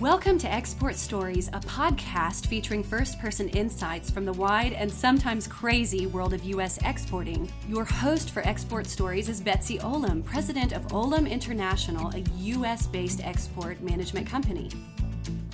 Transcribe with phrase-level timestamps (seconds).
[0.00, 5.46] Welcome to Export Stories, a podcast featuring first person insights from the wide and sometimes
[5.46, 6.78] crazy world of U.S.
[6.86, 7.52] exporting.
[7.68, 12.86] Your host for Export Stories is Betsy Olam, president of Olam International, a U.S.
[12.86, 14.70] based export management company.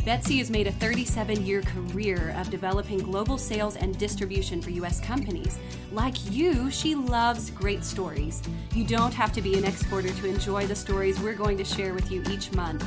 [0.04, 5.00] Betsy has made a 37 year career of developing global sales and distribution for U.S.
[5.00, 5.58] companies.
[5.90, 8.44] Like you, she loves great stories.
[8.72, 11.94] You don't have to be an exporter to enjoy the stories we're going to share
[11.94, 12.84] with you each month.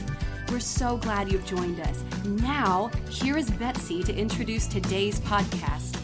[0.51, 2.03] We're so glad you've joined us.
[2.25, 5.95] Now, here is Betsy to introduce today's podcast.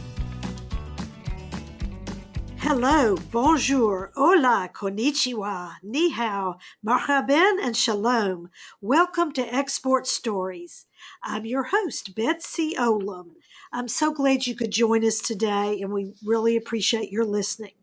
[2.57, 8.51] Hello, bonjour, hola, konnichiwa, ni hao, marhaban, and shalom.
[8.81, 10.85] Welcome to Export Stories.
[11.23, 13.31] I'm your host, Betsy Olam.
[13.73, 17.73] I'm so glad you could join us today, and we really appreciate your listening.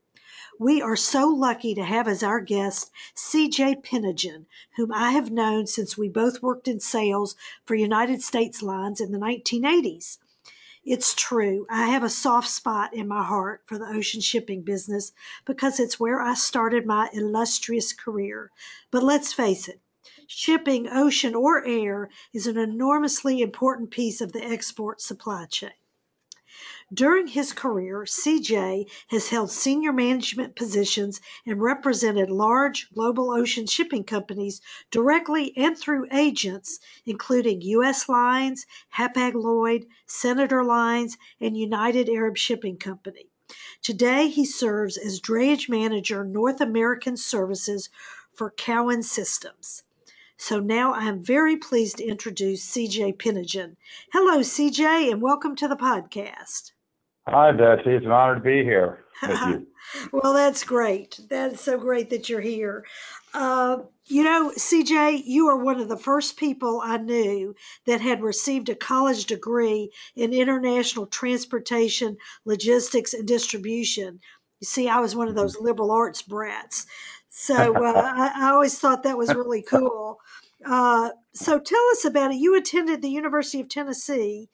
[0.60, 4.44] We are so lucky to have as our guest CJ Pinnigen,
[4.76, 7.34] whom I have known since we both worked in sales
[7.64, 10.18] for United States Lines in the 1980s.
[10.84, 15.12] It's true, I have a soft spot in my heart for the ocean shipping business
[15.46, 18.50] because it's where I started my illustrious career.
[18.90, 19.80] But let's face it,
[20.26, 25.72] shipping, ocean or air, is an enormously important piece of the export supply chain.
[26.94, 34.04] During his career, CJ has held senior management positions and represented large global ocean shipping
[34.04, 38.10] companies directly and through agents, including U.S.
[38.10, 43.30] Lines, Hapag Lloyd, Senator Lines, and United Arab Shipping Company.
[43.80, 47.88] Today, he serves as drayage manager North American Services
[48.34, 49.82] for Cowan Systems.
[50.36, 53.76] So now I am very pleased to introduce CJ Pinnigen.
[54.12, 56.72] Hello, CJ, and welcome to the podcast.
[57.28, 57.90] Hi, Betsy.
[57.90, 59.66] It's an honor to be here with you.
[60.12, 61.20] well, that's great.
[61.30, 62.84] That's so great that you're here.
[63.32, 67.54] Uh, you know, CJ, you are one of the first people I knew
[67.86, 74.18] that had received a college degree in international transportation, logistics, and distribution.
[74.60, 76.86] You see, I was one of those liberal arts brats.
[77.30, 80.18] So uh, I, I, always thought that was really cool.
[80.64, 82.38] Uh, so tell us about it.
[82.38, 84.48] You attended the University of Tennessee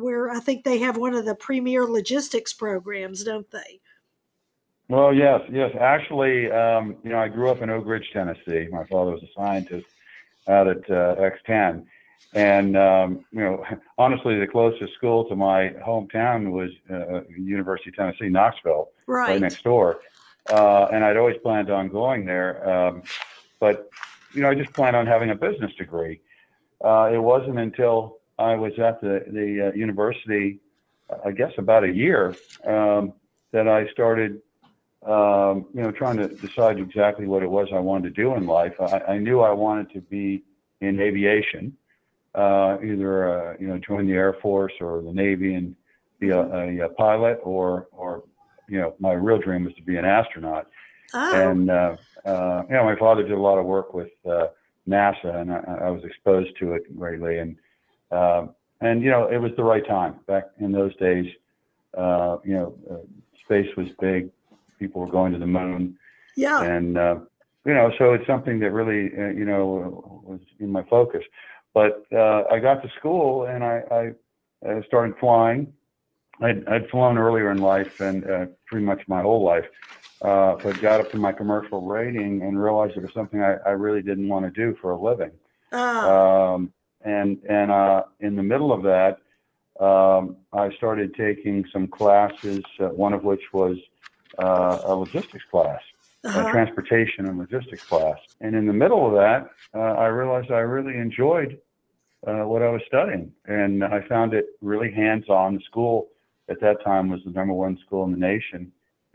[0.00, 3.80] where I think they have one of the premier logistics programs, don't they?
[4.88, 5.74] Well, yes, yes.
[5.80, 8.68] Actually, um, you know, I grew up in Oak Ridge, Tennessee.
[8.70, 9.86] My father was a scientist
[10.48, 11.84] out at uh, X10,
[12.34, 13.64] and um, you know,
[13.98, 19.40] honestly, the closest school to my hometown was uh, University of Tennessee, Knoxville, right, right
[19.40, 20.00] next door.
[20.48, 23.02] Uh, and I'd always planned on going there, um,
[23.58, 23.90] but
[24.32, 26.20] you know, I just planned on having a business degree.
[26.84, 30.60] Uh, it wasn't until I was at the the uh, university,
[31.24, 32.34] I guess about a year,
[32.66, 33.12] um,
[33.52, 34.42] that I started,
[35.06, 38.46] um, you know, trying to decide exactly what it was I wanted to do in
[38.46, 38.74] life.
[38.80, 40.42] I, I knew I wanted to be
[40.80, 41.76] in aviation,
[42.34, 45.74] uh, either uh, you know join the Air Force or the Navy and
[46.18, 48.24] be a, a, a pilot, or or
[48.68, 50.66] you know my real dream was to be an astronaut.
[51.14, 51.50] Oh.
[51.50, 51.96] And uh,
[52.26, 54.48] uh, you know, my father did a lot of work with uh,
[54.88, 57.38] NASA, and I, I was exposed to it greatly.
[57.38, 57.56] And
[58.10, 61.26] um, and you know, it was the right time back in those days.
[61.96, 62.96] Uh, you know, uh,
[63.44, 64.30] space was big.
[64.78, 65.98] People were going to the moon.
[66.36, 66.62] Yeah.
[66.62, 67.16] And uh,
[67.64, 71.24] you know, so it's something that really, uh, you know, was in my focus.
[71.74, 75.72] But uh, I got to school and I, I uh, started flying.
[76.40, 79.64] I'd, I'd flown earlier in life and uh, pretty much my whole life,
[80.22, 83.70] uh, but got up to my commercial rating and realized it was something I, I
[83.70, 85.32] really didn't want to do for a living.
[85.72, 86.54] Oh.
[86.54, 86.72] Um,
[87.14, 89.12] and and uh, in the middle of that,
[89.84, 92.62] um, I started taking some classes.
[92.80, 93.76] Uh, one of which was
[94.38, 95.82] uh, a logistics class,
[96.24, 96.40] Uh-huh.
[96.40, 98.18] a transportation and logistics class.
[98.44, 99.40] And in the middle of that,
[99.78, 101.50] uh, I realized I really enjoyed
[102.26, 103.26] uh, what I was studying,
[103.58, 105.48] and I found it really hands-on.
[105.58, 105.96] The school
[106.52, 108.72] at that time was the number one school in the nation,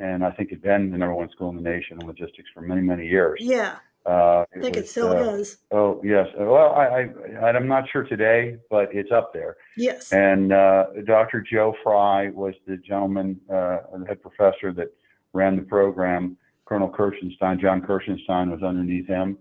[0.08, 2.50] and I think it had been the number one school in the nation in logistics
[2.54, 3.40] for many many years.
[3.58, 3.74] Yeah,
[4.06, 5.58] Uh, I think it was, still uh, is.
[5.72, 6.28] Oh yes.
[6.38, 9.58] Well, I, I I'm not sure today, but it's up there.
[9.78, 10.12] Yes.
[10.12, 11.42] And uh, Dr.
[11.42, 14.88] Joe Fry was the gentleman, uh, the head professor that
[15.34, 16.38] ran the program.
[16.66, 19.38] Colonel Kirschenstein, John Kirschenstein, was underneath him.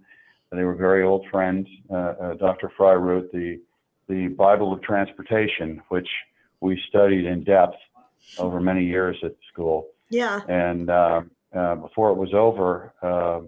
[0.50, 1.68] They were very old friends.
[1.88, 2.72] Uh, uh, Dr.
[2.76, 3.60] Fry wrote the
[4.08, 6.08] the Bible of Transportation, which
[6.60, 7.76] we studied in depth
[8.38, 9.86] over many years at school.
[10.10, 10.40] Yeah.
[10.48, 11.22] And uh,
[11.54, 13.40] uh, before it was over, uh,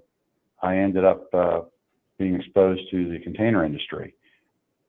[0.62, 1.60] I ended up uh,
[2.18, 4.14] being exposed to the container industry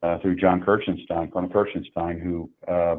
[0.03, 2.97] uh, through John Kirchenstein, Colonel Kirchenstein, who uh,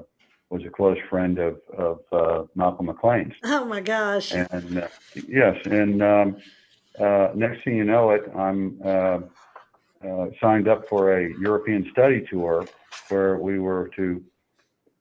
[0.50, 3.34] was a close friend of, of uh, Malcolm McLean's.
[3.44, 4.32] Oh my gosh.
[4.32, 4.88] And uh,
[5.28, 6.36] yes, and um,
[6.98, 9.18] uh, next thing you know it, I'm uh,
[10.06, 12.66] uh, signed up for a European study tour
[13.08, 14.22] where we were to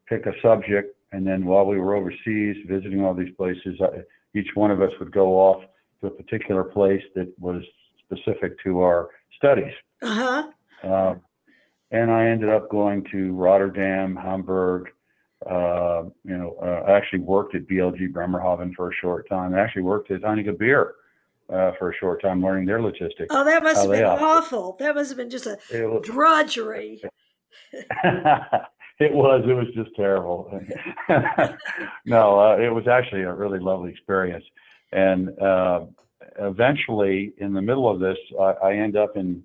[0.07, 4.01] pick a subject, and then while we were overseas visiting all these places, uh,
[4.35, 5.63] each one of us would go off
[6.03, 7.63] to a particular place that was
[8.05, 9.73] specific to our studies.
[10.01, 10.15] Uh
[10.83, 10.87] huh.
[10.87, 11.15] Uh,
[11.91, 14.89] and I ended up going to Rotterdam, Hamburg.
[15.49, 19.53] Uh, you know, uh, I actually worked at BLG Bremerhaven for a short time.
[19.53, 20.95] I actually worked at Heineken Beer
[21.49, 23.27] uh, for a short time, learning their logistics.
[23.29, 24.77] Oh, that must have been awful.
[24.79, 27.01] That must have been just a was, drudgery.
[27.73, 29.43] it was.
[29.47, 30.59] It was just terrible.
[32.05, 34.45] no, uh, it was actually a really lovely experience.
[34.93, 35.81] And uh,
[36.39, 39.43] eventually, in the middle of this, I, I end up in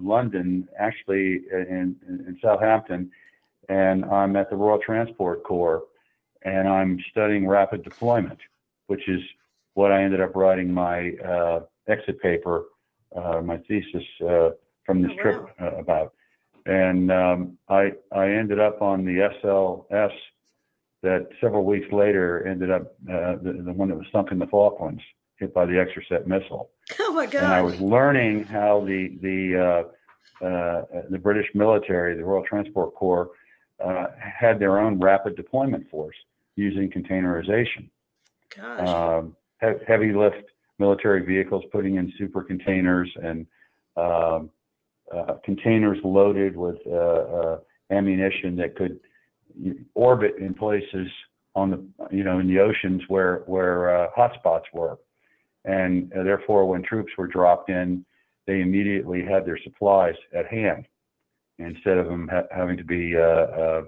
[0.00, 3.10] London, actually in, in Southampton,
[3.68, 5.82] and I'm at the Royal Transport Corps,
[6.42, 8.38] and I'm studying rapid deployment,
[8.86, 9.20] which is
[9.74, 12.64] what I ended up writing my uh, exit paper,
[13.16, 14.50] uh, my thesis uh,
[14.84, 16.14] from this Oh, trip uh, about.
[16.66, 20.12] And um, I I ended up on the SLS
[21.02, 24.46] that several weeks later ended up uh, the, the one that was sunk in the
[24.46, 25.02] Falklands,
[25.38, 26.70] hit by the Exocet missile
[27.00, 27.44] Oh my God!
[27.44, 29.84] and I was learning how the the
[30.42, 33.30] uh, uh, the British military, the Royal Transport Corps,
[33.82, 36.16] uh, had their own rapid deployment force
[36.56, 37.88] using containerization.
[38.56, 38.88] Gosh.
[38.88, 40.44] Um, he- heavy lift
[40.78, 43.46] military vehicles putting in super containers and
[43.96, 44.50] um,
[45.14, 47.58] uh, containers loaded with uh, uh,
[47.90, 48.98] ammunition that could
[49.94, 51.08] orbit in places
[51.54, 54.98] on the you know in the oceans where where uh, hotspots were,
[55.64, 58.04] and uh, therefore when troops were dropped in,
[58.46, 60.86] they immediately had their supplies at hand
[61.58, 63.82] instead of them ha- having to be uh, uh,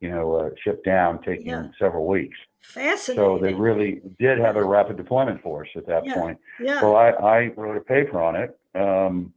[0.00, 1.68] you know uh, shipped down, taking Yeah.
[1.78, 2.38] several weeks.
[2.62, 3.24] Fascinating.
[3.24, 6.14] So they really did have a rapid deployment force at that Yeah.
[6.14, 6.38] point.
[6.60, 6.82] yeah.
[6.82, 8.58] Well, I, I wrote a paper on it.
[8.74, 9.32] Um,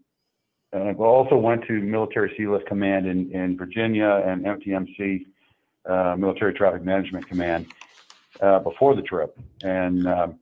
[0.73, 5.25] and I also went to Military Sea Lift Command in, in Virginia and MTMC,
[5.85, 7.65] uh, Military Traffic Management Command,
[8.41, 9.37] uh, before the trip.
[9.63, 10.39] And um,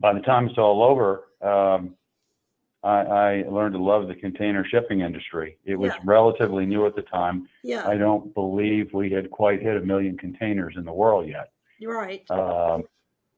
[0.00, 1.94] by the time it's all over, um,
[2.82, 5.56] I, I learned to love the container shipping industry.
[5.64, 6.00] It was Yeah.
[6.04, 7.48] relatively new at the time.
[7.62, 7.86] yeah.
[7.88, 11.50] I don't believe we had quite hit a million containers in the world yet.
[11.78, 12.28] You're right.
[12.30, 12.84] Um,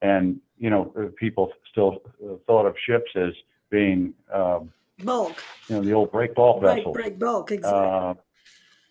[0.01, 3.33] and, you know, people still uh, thought of ships as
[3.69, 4.71] being, um,
[5.03, 5.41] Bulk.
[5.67, 6.77] you know, the old break bulk Right.
[6.77, 6.93] vessels.
[6.95, 7.51] Break bulk.
[7.51, 7.79] Exactly.
[7.79, 8.13] Uh,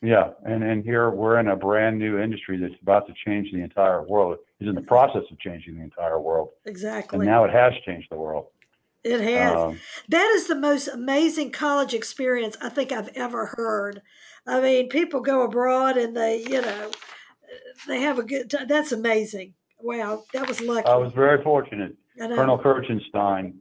[0.03, 3.61] yeah, and, and here we're in a brand new industry that's about to change the
[3.61, 4.39] entire world.
[4.61, 7.19] Is in the process of changing the entire world, exactly.
[7.19, 8.47] and now it has changed the world.
[9.05, 9.57] it has.
[9.57, 9.79] Um,
[10.09, 14.03] That is the most amazing college experience I think I've ever heard.
[14.47, 16.91] I mean, people go abroad and they, you know,
[17.87, 18.67] they have a good time.
[18.67, 19.55] That's amazing.
[19.81, 20.89] Wow, that was lucky.
[20.89, 21.95] I was very fortunate.
[22.19, 23.55] Colonel Kirchenstein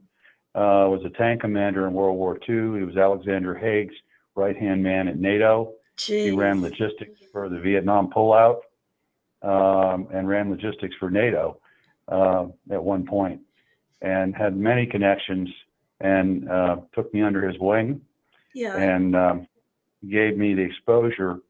[0.54, 2.78] uh, was a tank commander in World War II.
[2.78, 3.94] He was Alexander Haig's
[4.34, 5.74] right hand man at NATO.
[6.00, 8.60] He ran logistics for the Vietnam pullout
[9.42, 11.60] um, and ran logistics for NATO
[12.08, 13.40] uh, at one point
[14.00, 15.48] and had many connections
[16.00, 18.00] and uh, took me under his wing
[18.54, 18.76] yeah.
[18.76, 19.48] and um,
[20.08, 21.40] gave me the exposure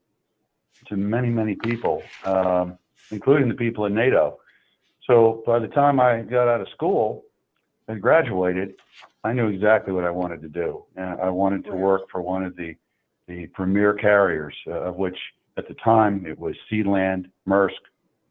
[0.87, 2.79] to many, many people, um,
[3.11, 4.39] including the people in NATO.
[5.07, 7.25] So by the time I got out of school
[7.89, 8.75] and graduated,
[9.25, 10.85] I knew exactly what I wanted to do.
[10.97, 12.77] And I wanted to work for one of the,
[13.29, 15.17] the premier carriers, uh, of which
[15.57, 17.71] at the time it was Sealand, Maersk,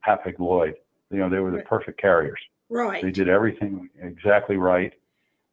[0.05, 0.75] Hapag Lloyd.
[1.11, 2.39] You know, they were the perfect carriers.
[2.69, 3.01] right.
[3.01, 4.91] They did everything exactly right.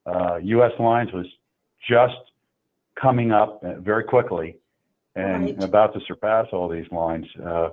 [0.07, 0.73] Uh, U.S.
[0.81, 1.27] Lines was
[1.89, 2.17] just
[3.01, 4.59] coming up uh, very quickly
[5.17, 5.63] and Right.
[5.63, 7.27] about to surpass all these lines.
[7.37, 7.71] Uh,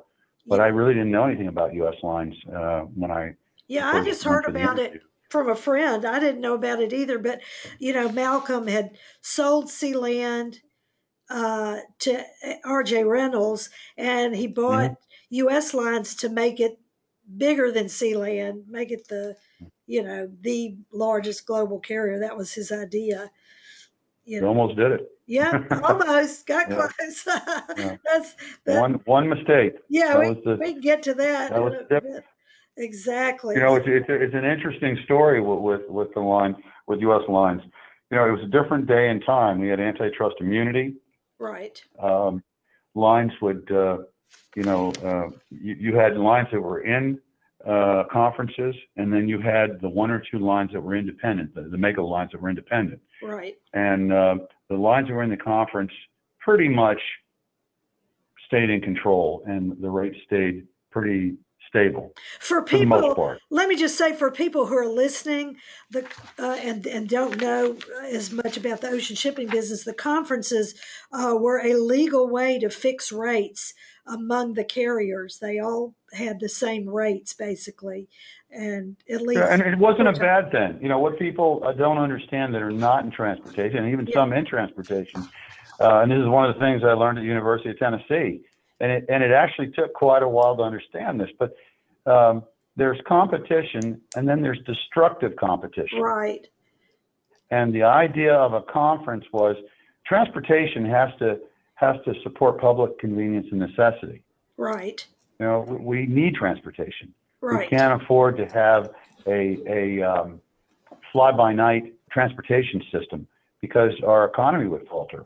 [0.48, 0.66] but Yeah.
[0.66, 1.96] I really didn't know anything about U.S.
[2.04, 3.36] Lines uh, when I
[3.68, 6.06] Yeah, I just heard about it from a friend.
[6.06, 7.42] I didn't know about it either, but
[7.80, 10.58] you know, Malcolm had sold Sealand
[11.32, 12.24] uh, to
[12.66, 13.04] R.J.
[13.06, 14.92] Reynolds, and he bought
[15.30, 15.74] U.S.
[15.74, 16.78] lines to make it
[17.38, 19.36] bigger than Sealand, make it the,
[19.88, 22.20] you know, the largest global carrier.
[22.20, 23.32] That was his idea.
[24.26, 25.12] You You know, almost did it.
[25.26, 26.76] yeah, almost got Yeah.
[26.76, 27.26] close.
[27.78, 27.96] Yeah.
[28.06, 28.36] That's
[28.66, 29.74] that, One one mistake.
[29.90, 30.14] yeah.
[30.18, 31.52] that We, the- we can get to that.
[31.90, 32.24] that.
[32.78, 33.56] Exactly.
[33.56, 36.56] You know, it's it's, it's an interesting story with, with with the line
[36.88, 37.24] with U.S.
[37.28, 37.62] Lines.
[38.10, 39.60] You know, it was a different day and time.
[39.60, 40.96] We had antitrust immunity.
[41.42, 41.84] Right.
[42.00, 42.44] um,
[42.96, 43.98] lines would, uh,
[44.56, 47.20] you know, uh, you, you had lines that were in
[47.66, 51.64] uh, conferences, and then you had the one or two lines that were independent, the,
[51.64, 53.02] the mega lines that were independent.
[53.22, 53.58] Right.
[53.74, 54.36] And uh,
[54.70, 55.92] the lines that were in the conference
[56.40, 57.00] pretty much
[58.48, 61.36] stayed in control, and the rates stayed pretty
[61.72, 63.40] stable For for people, part.
[63.50, 65.56] let me just say for people who are listening
[65.90, 66.06] the
[66.38, 70.76] uh, and and don't know as much about the ocean shipping business the conferences
[71.14, 73.74] uh, were a legal way to fix rates
[74.06, 78.10] among the carriers they all had the same rates basically
[78.52, 80.80] and at least Yeah, and it wasn't a bad thing.
[80.82, 84.16] You know, what people uh, don't understand that are not in transportation, and even Yeah.
[84.16, 85.30] some in transportation,
[85.80, 88.42] uh, and this is one of the things I learned at the University of Tennessee,
[88.82, 91.30] and it and it actually took quite a while to understand this.
[91.40, 91.56] But
[92.12, 92.44] um,
[92.76, 96.00] there's competition, and then there's destructive competition.
[96.00, 96.46] right
[97.52, 99.56] And the idea of a conference was
[100.06, 101.40] transportation has to
[101.76, 104.24] has to support public convenience and necessity.
[104.58, 105.06] right
[105.40, 107.14] You know, we, need transportation.
[107.42, 108.92] right We can't afford to have
[109.26, 110.42] a, a um,
[111.12, 113.28] fly-by-night transportation system
[113.62, 115.26] because our economy would falter.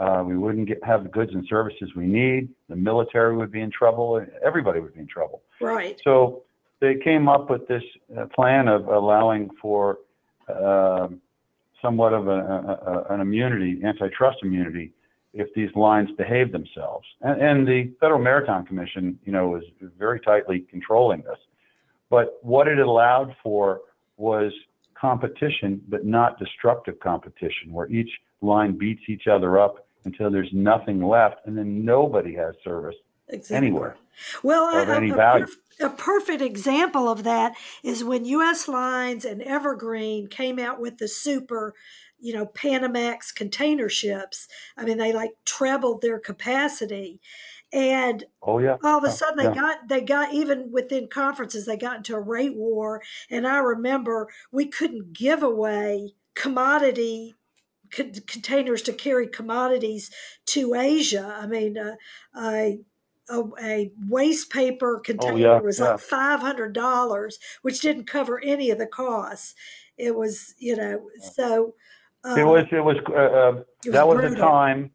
[0.00, 2.48] Uh, we wouldn't get, have the goods and services we need.
[2.68, 4.24] The military would be in trouble.
[4.44, 5.42] Everybody would be in trouble.
[5.60, 6.42] right So
[6.80, 7.82] they came up with this
[8.16, 9.98] uh, plan of allowing for
[10.48, 11.20] um
[11.82, 14.92] somewhat of a, a, a, an immunity, antitrust immunity,
[15.32, 17.06] if these lines behave themselves.
[17.22, 19.62] And, and the Federal Maritime Commission, you know, was
[19.98, 21.38] very tightly controlling this.
[22.10, 23.80] But what it allowed for
[24.16, 24.52] was
[25.00, 28.10] competition, but not destructive competition, where each
[28.42, 32.96] line beats each other up until there's nothing left, and then nobody has service
[33.28, 33.68] exactly.
[33.68, 33.96] anywhere.
[34.42, 35.46] Well, of a, any a, value.
[35.46, 38.68] perf- a perfect example of that is when U.S.
[38.68, 41.74] Lines and Evergreen came out with the super,
[42.18, 44.48] you know, Panamax container ships.
[44.76, 47.20] I mean, they like trebled their capacity,
[47.72, 48.76] and Oh yeah.
[48.82, 49.54] all of a sudden they yeah.
[49.54, 53.02] got they got even within conferences they got into a rate war.
[53.30, 57.34] And I remember we couldn't give away commodity
[57.90, 60.10] con- containers to carry commodities
[60.46, 61.36] to Asia.
[61.38, 61.96] I mean, uh,
[62.36, 62.78] a,
[63.30, 65.92] a, a waste paper container Oh, yeah, was yeah.
[65.92, 69.54] like five hundred dollars, which didn't cover any of the costs.
[69.96, 71.74] It was, you know, so
[72.24, 74.90] uh, It was, it was, uh, uh, it that was a time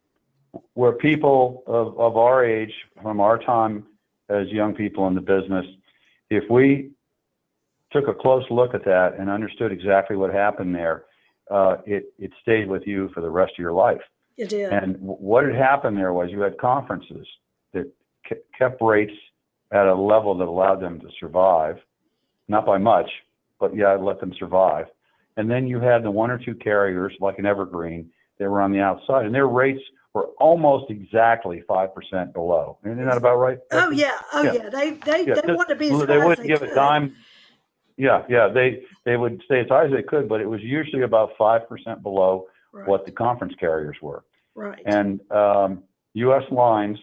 [0.74, 2.72] where people of, of our age,
[3.02, 3.86] from our time
[4.28, 5.66] as young people in the business,
[6.30, 6.90] if we
[7.92, 11.05] took a close look at that and understood exactly what happened there,
[11.50, 14.00] uh, it, it stayed with you for the rest of your life.
[14.36, 14.72] It did.
[14.72, 17.26] And what had happened there was you had conferences
[17.72, 17.90] that
[18.28, 19.12] ke- kept rates
[19.72, 21.76] at a level that allowed them to survive,
[22.48, 23.10] not by much,
[23.58, 24.86] but yeah, it let them survive.
[25.36, 28.72] And then you had the one or two carriers, like an Evergreen, that were on
[28.72, 29.80] the outside, and their rates
[30.12, 32.78] were almost exactly five percent below.
[32.84, 33.58] Isn't that about right?
[33.72, 34.52] Oh yeah, oh Yeah.
[34.52, 34.68] yeah.
[34.70, 36.70] They they Yeah, they want to be as they wouldn't they give could.
[36.70, 37.14] a dime.
[37.96, 41.02] Yeah, yeah, they they would stay as high as they could, but it was usually
[41.02, 44.24] about five percent below Right, what the conference carriers were.
[44.54, 44.82] right.
[44.84, 45.82] And um,
[46.14, 46.42] U.S.
[46.50, 46.98] Lines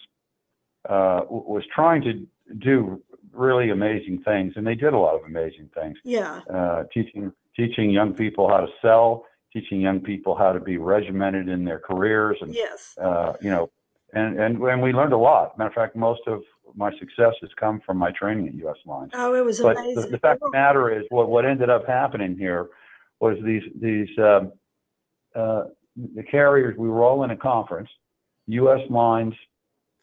[0.88, 2.27] uh, was trying to
[2.59, 7.31] do really amazing things, and they did a lot of amazing things, yeah, uh, teaching
[7.55, 11.79] teaching young people how to sell, teaching young people how to be regimented in their
[11.79, 12.95] careers, and yes.
[13.01, 13.69] uh, you know,
[14.13, 15.57] and, and and we learned a lot.
[15.57, 16.43] Matter of fact, most of
[16.75, 18.77] my success has come from my training at U.S.
[18.86, 19.12] Lines.
[19.13, 20.03] Oh, it was But amazing.
[20.03, 22.70] the, the fact of the matter is, what what ended up happening here
[23.20, 24.51] was these these um,
[25.36, 25.65] uh,
[26.15, 26.75] the carriers.
[26.77, 27.89] We were all in a conference.
[28.48, 28.82] U.S.
[28.89, 29.34] Lines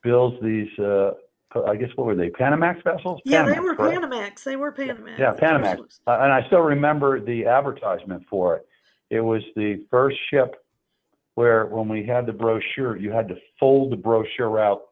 [0.03, 0.69] builds these.
[0.79, 1.13] Uh,
[1.67, 2.31] I guess what were they?
[2.31, 3.21] Panamax vessels?
[3.25, 4.01] yeah, they were correct?
[4.01, 4.45] Panamax.
[4.45, 5.19] They were Panamax.
[5.19, 5.99] Yeah, Panamax.
[6.07, 8.67] Uh, and I still remember the advertisement for it.
[9.11, 10.55] It was the first ship
[11.35, 14.83] where, when we had the brochure, you had to fold the brochure out.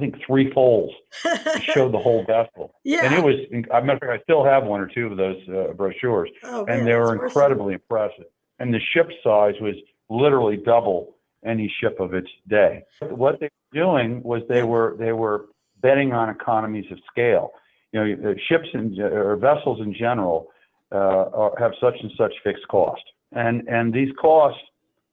[0.00, 0.92] I think three folds
[1.22, 2.74] to show the whole vessel.
[2.84, 3.04] yeah.
[3.04, 3.34] And it was,
[3.72, 6.64] I matter of fact, I still have one or two of those uh, brochures, oh,
[6.64, 7.24] man, and they were it.
[7.24, 8.24] incredibly impressive.
[8.58, 9.74] And the ship size was
[10.08, 12.82] literally double any ship of its day.
[13.02, 15.46] What they were doing was they were they were
[15.82, 17.52] betting on economies of scale.
[17.92, 20.48] You know, ships in, or vessels in general
[20.92, 23.02] uh, are, have such and such fixed cost,
[23.32, 24.60] and and these costs,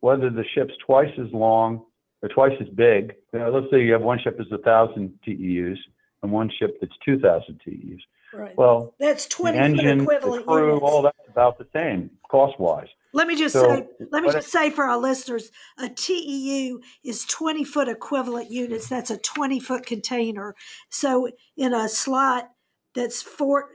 [0.02, 1.84] whether the ship's twice as long
[2.22, 3.16] or twice as big.
[3.34, 5.78] Let's say you have one ship that's a thousand TEUs
[6.24, 8.00] and one ship that's two thousand TEUs.
[8.34, 8.58] Right.
[8.58, 10.82] Well, That's 20 foot engine, the equivalent crew, units.
[10.84, 12.88] all that's about the same cost wise.
[13.14, 17.24] Let me just So, say, let me just say for our listeners, a TEU is
[17.26, 18.90] 20 foot equivalent units.
[18.90, 20.56] That's a 20 foot container.
[20.90, 22.52] So in a slot
[22.94, 23.70] that's four,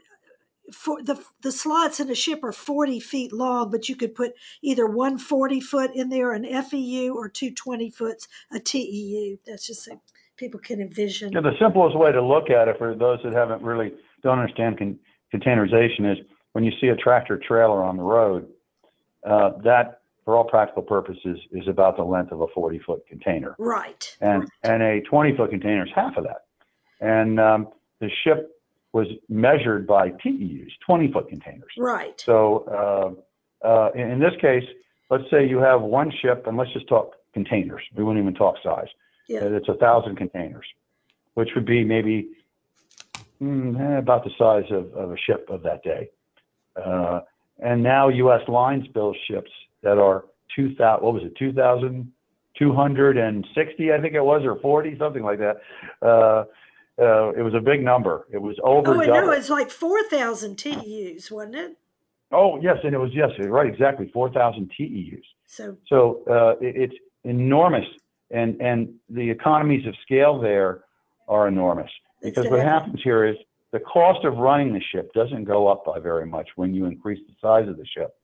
[0.72, 4.32] for the the slots in a ship are 40 feet long, but you could put
[4.62, 9.36] either one 40 foot in there, an FEU, or two 20 foots, a TEU.
[9.46, 10.00] That's just so
[10.36, 11.32] people can envision.
[11.32, 14.78] Yeah, the simplest way to look at it for those that haven't really don't understand
[14.78, 14.98] con-
[15.32, 16.18] containerization is
[16.52, 18.48] when you see a tractor trailer on the road,
[19.24, 23.56] uh, that for all practical purposes is about the length of a 40 foot container.
[23.58, 24.16] Right.
[24.20, 26.44] and and a 20 foot container is half of that.
[27.00, 27.68] And um,
[28.00, 28.50] the ship
[28.92, 31.72] was measured by TEUs, 20 foot containers.
[31.78, 32.20] Right.
[32.20, 33.16] So
[33.64, 34.64] uh, uh, in, in this case,
[35.10, 37.82] let's say you have one ship, and let's just talk containers.
[37.96, 38.88] We wouldn't even talk size.
[39.28, 39.40] Yeah.
[39.40, 40.66] Uh, It's a thousand containers,
[41.34, 42.28] which would be maybe
[43.40, 46.10] mm, about the size of, of a ship of that day.
[46.76, 47.20] Uh,
[47.60, 48.46] and now U.S.
[48.48, 49.50] lines build ships
[49.82, 50.24] that are
[50.56, 55.56] 2,000, what was it, 2,260, I think it was, or 40, something like that.
[57.00, 58.26] Uh, it was a big number.
[58.30, 59.28] It was over Oh, I double.
[59.28, 59.32] know.
[59.32, 61.76] It's like 4,000 TEUs, wasn't it?
[62.30, 65.22] Oh, yes, and it was, yes, right, exactly, 4,000 TEUs.
[65.46, 66.94] So, So uh, it, it's
[67.24, 67.84] enormous,
[68.30, 70.84] and and the economies of scale there
[71.28, 71.90] are enormous.
[72.22, 73.36] Because what happens here is
[73.72, 77.20] the cost of running the ship doesn't go up by very much when you increase
[77.28, 78.14] the size of the ship.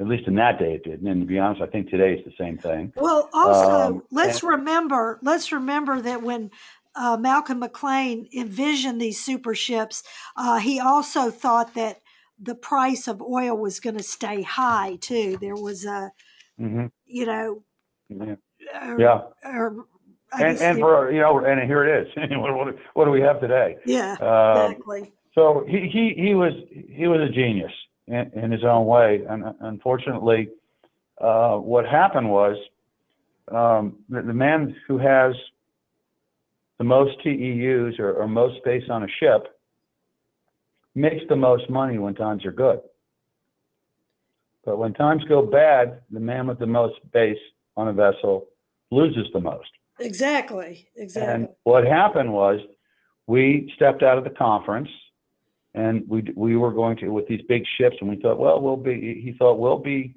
[0.00, 1.06] At least in that day it didn't.
[1.06, 2.92] and to be honest, I think today it's the same thing.
[2.96, 6.50] well, also, Um, let's remember, let's remember that when
[6.94, 10.02] uh, Malcolm McLean envisioned these super ships,
[10.36, 12.00] uh, he also thought that
[12.40, 15.36] the price of oil was going to stay high too.
[15.40, 16.12] There was a,
[16.58, 17.62] hmm you know,
[18.10, 18.36] Yeah,
[18.82, 19.20] or, yeah.
[19.44, 19.86] or
[20.32, 22.14] I and and for you know, and here it is.
[22.32, 23.76] what, what, do we have today?
[23.84, 24.20] yeah, Um,
[24.64, 25.12] exactly.
[25.34, 26.52] So he, he, he was
[26.90, 27.72] he was a genius
[28.08, 30.48] in, in his own way, and unfortunately,
[31.20, 32.56] uh, what happened was
[33.50, 35.34] um, the, the man who has
[36.78, 39.46] the most TEUs or, or most space on a ship
[40.94, 42.80] makes the most money when times are good.
[44.64, 47.38] But when times go bad, the man with the most space
[47.76, 48.48] on a vessel
[48.90, 49.70] loses the most.
[49.98, 50.88] Exactly.
[50.96, 51.34] Exactly.
[51.34, 52.60] And what happened was
[53.26, 54.88] we stepped out of the conference
[55.74, 58.76] and we, we were going to, with these big ships, and we thought, well, we'll
[58.76, 60.14] be, he thought, we'll be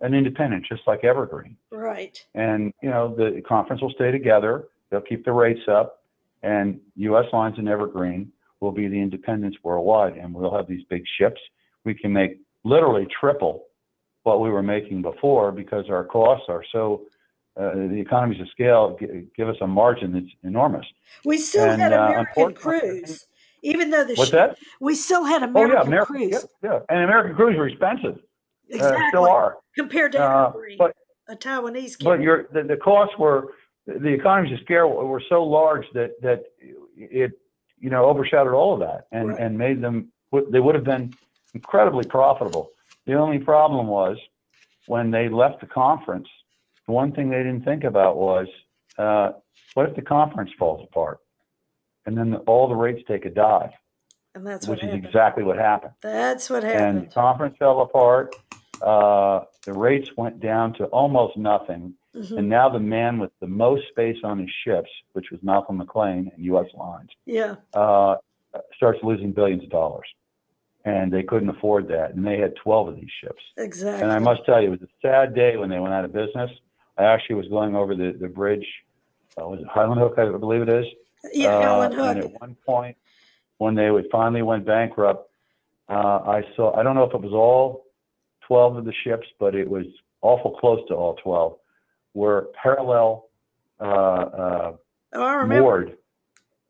[0.00, 1.56] an independent, just like Evergreen.
[1.70, 2.18] right.
[2.34, 6.02] And, you know, the conference will stay together, they'll keep the rates up,
[6.42, 7.26] and U.S.
[7.32, 11.40] Lines and Evergreen will be the independents worldwide, and we'll have these big ships.
[11.84, 13.64] We can make literally triple
[14.24, 17.02] what we were making before because our costs are so,
[17.56, 20.84] uh, the economies of scale gi- give us a margin that's enormous.
[21.24, 23.26] We still And, had uh, American unfortunately- crews,
[23.62, 24.58] even though the What's that?
[24.80, 26.46] we still had American, Oh yeah, American, crews.
[26.62, 28.18] yeah, yeah, and American crews were expensive,
[28.68, 29.02] Exactly.
[29.02, 29.56] uh, still are.
[29.76, 30.92] Compared to Uh, but
[31.28, 32.22] a Taiwanese but carrier.
[32.22, 33.54] your the, the costs were
[33.88, 36.44] the economies of scale were so large that that
[36.96, 37.32] it
[37.78, 39.40] you know overshadowed all of that and Right.
[39.40, 40.12] and made them
[40.52, 41.14] they would have been
[41.54, 42.70] incredibly profitable.
[43.06, 44.18] The only problem was
[44.86, 46.28] when they left the conference.
[46.86, 48.46] The one thing they didn't think about was
[48.98, 49.32] uh,
[49.74, 51.18] what if the conference falls apart,
[52.04, 53.70] and then the, all the rates take a dive,
[54.34, 55.06] and that's which what is happened.
[55.06, 55.92] exactly what happened.
[56.02, 57.10] That's what and happened.
[57.10, 58.34] the conference fell apart.
[58.82, 62.38] Uh, the rates went down to almost nothing, Mhm.
[62.38, 66.30] and now the man with the most space on his ships, which was Malcolm McLean
[66.34, 66.66] and U.S.
[66.74, 67.56] Lines, Yeah.
[67.74, 68.16] uh,
[68.76, 70.06] starts losing billions of dollars,
[70.84, 73.42] and they couldn't afford that, and they had 12 of these ships.
[73.56, 74.02] Exactly.
[74.02, 76.12] And I must tell you, it was a sad day when they went out of
[76.12, 76.50] business.
[76.96, 78.66] I actually was going over the the bridge,
[79.40, 80.86] uh, was it Howland Hook, I believe it is.
[81.32, 82.96] yeah, Uh, Howland And at one point,
[83.58, 85.30] when they would finally went bankrupt,
[85.88, 87.84] uh, I saw, I don't know if it was all
[88.42, 89.86] 12 of the ships, but it was
[90.22, 91.56] awful close to all 12,
[92.14, 93.28] were parallel
[93.80, 94.72] uh, uh,
[95.14, 95.96] Oh, moored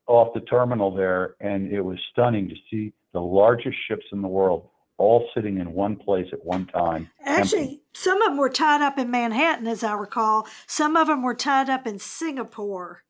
[0.07, 1.35] off the terminal there.
[1.41, 5.73] And it was stunning to see the largest ships in the world all sitting in
[5.73, 7.09] one place at one time.
[7.25, 10.47] Actually, some of them were tied up in Manhattan, as I recall.
[10.67, 13.03] Some of them were tied up in Singapore.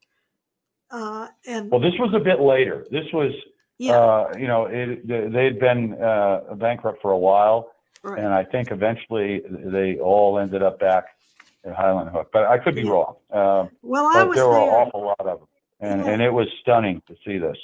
[0.91, 2.87] Uh, and Well, this was a bit later.
[2.91, 3.33] This was,
[3.79, 7.73] yeah, uh, you know, it, they had been uh, bankrupt for a while.
[8.03, 8.19] right.
[8.19, 11.05] and I think eventually they all ended up back
[11.69, 12.31] at Howland Hook.
[12.33, 13.17] But I could be wrong.
[13.31, 15.49] Um, well, I was there were an awful lot of them,
[15.81, 16.11] and Yeah.
[16.13, 17.57] and it was stunning to see this.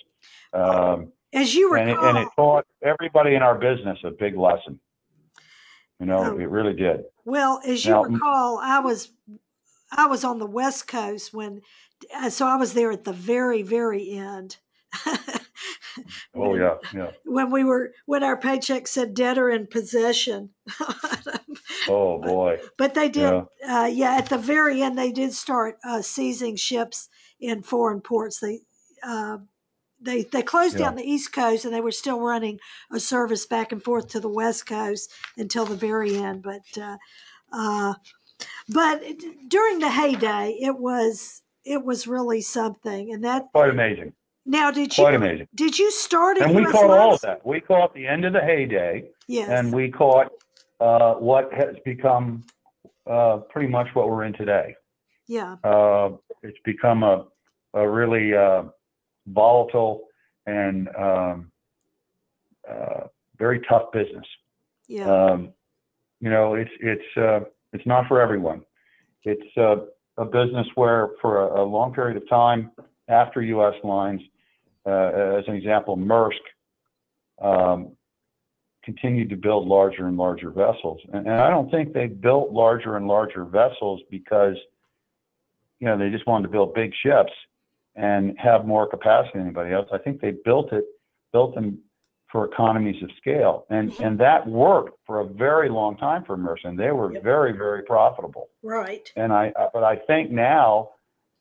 [0.52, 4.36] Um, As you and it, recall, and it taught everybody in our business a big
[4.36, 4.78] lesson.
[6.00, 6.38] You know, Oh.
[6.38, 7.04] it really did.
[7.24, 9.10] Well, as you Now- recall, I was
[9.96, 11.62] I was on the West Coast when,
[12.16, 14.56] uh, so I was there at the very, very end.
[16.34, 17.10] Oh yeah, yeah.
[17.24, 20.50] When we were when our paycheck said debtor in possession.
[21.88, 22.60] Oh boy.
[22.78, 23.44] but they did, Yeah.
[23.68, 24.16] uh, yeah.
[24.16, 27.08] At the very end, they did start uh, seizing ships
[27.40, 28.40] in foreign ports.
[28.40, 28.60] They
[29.02, 29.38] uh,
[30.00, 30.86] they they closed Yeah.
[30.86, 32.58] down the East Coast, and they were still running
[32.92, 36.42] a service back and forth to the West Coast until the very end.
[36.42, 36.96] But uh,
[37.52, 37.94] uh,
[38.68, 39.02] but
[39.48, 43.12] during the heyday, it was it was really something.
[43.12, 44.14] And that Quite amazing.
[44.46, 45.48] Now did you Quite amazing.
[45.54, 47.44] did you start And we US caught all of that.
[47.46, 49.04] We caught the end of the heyday.
[49.26, 49.48] Yes.
[49.48, 50.30] and we caught
[50.80, 52.44] uh, what has become
[53.10, 54.74] uh, pretty much what we're in today.
[55.26, 55.56] yeah.
[55.64, 56.10] Uh,
[56.42, 57.26] it's become a,
[57.72, 58.64] a really uh,
[59.26, 60.04] volatile
[60.46, 61.50] and um,
[62.70, 63.06] uh,
[63.38, 64.26] very tough business.
[64.88, 65.10] Yeah.
[65.10, 65.52] Um,
[66.20, 67.40] you know, it's it's uh,
[67.72, 68.62] it's not for everyone.
[69.24, 69.76] It's uh,
[70.18, 72.70] a business where, for a, a, long period of time
[73.08, 73.74] after U.S.
[73.82, 74.20] lines,
[74.90, 76.32] as an example, Maersk
[77.40, 77.92] um,
[78.84, 82.96] continued to build larger and larger vessels, and, and I don't think they built larger
[82.96, 84.56] and larger vessels because
[85.80, 87.32] you know they just wanted to build big ships
[87.96, 89.88] and have more capacity than anybody else.
[89.92, 90.84] I think they built it,
[91.32, 91.78] built them
[92.34, 93.64] for economies of scale.
[93.70, 94.02] And mm-hmm.
[94.02, 97.22] and that worked for a very long time for Maersk, and they were yep.
[97.22, 98.48] very very profitable.
[98.62, 99.08] Right.
[99.14, 100.90] And I but I think now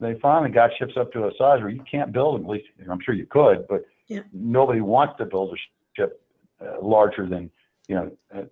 [0.03, 2.45] they finally got ships up to a size where you can't build them.
[2.45, 4.25] At least I'm sure you could, but yep.
[4.33, 5.57] nobody wants to build a
[5.95, 6.21] ship
[6.61, 7.49] uh, larger than
[7.87, 8.11] you know.
[8.35, 8.43] Uh,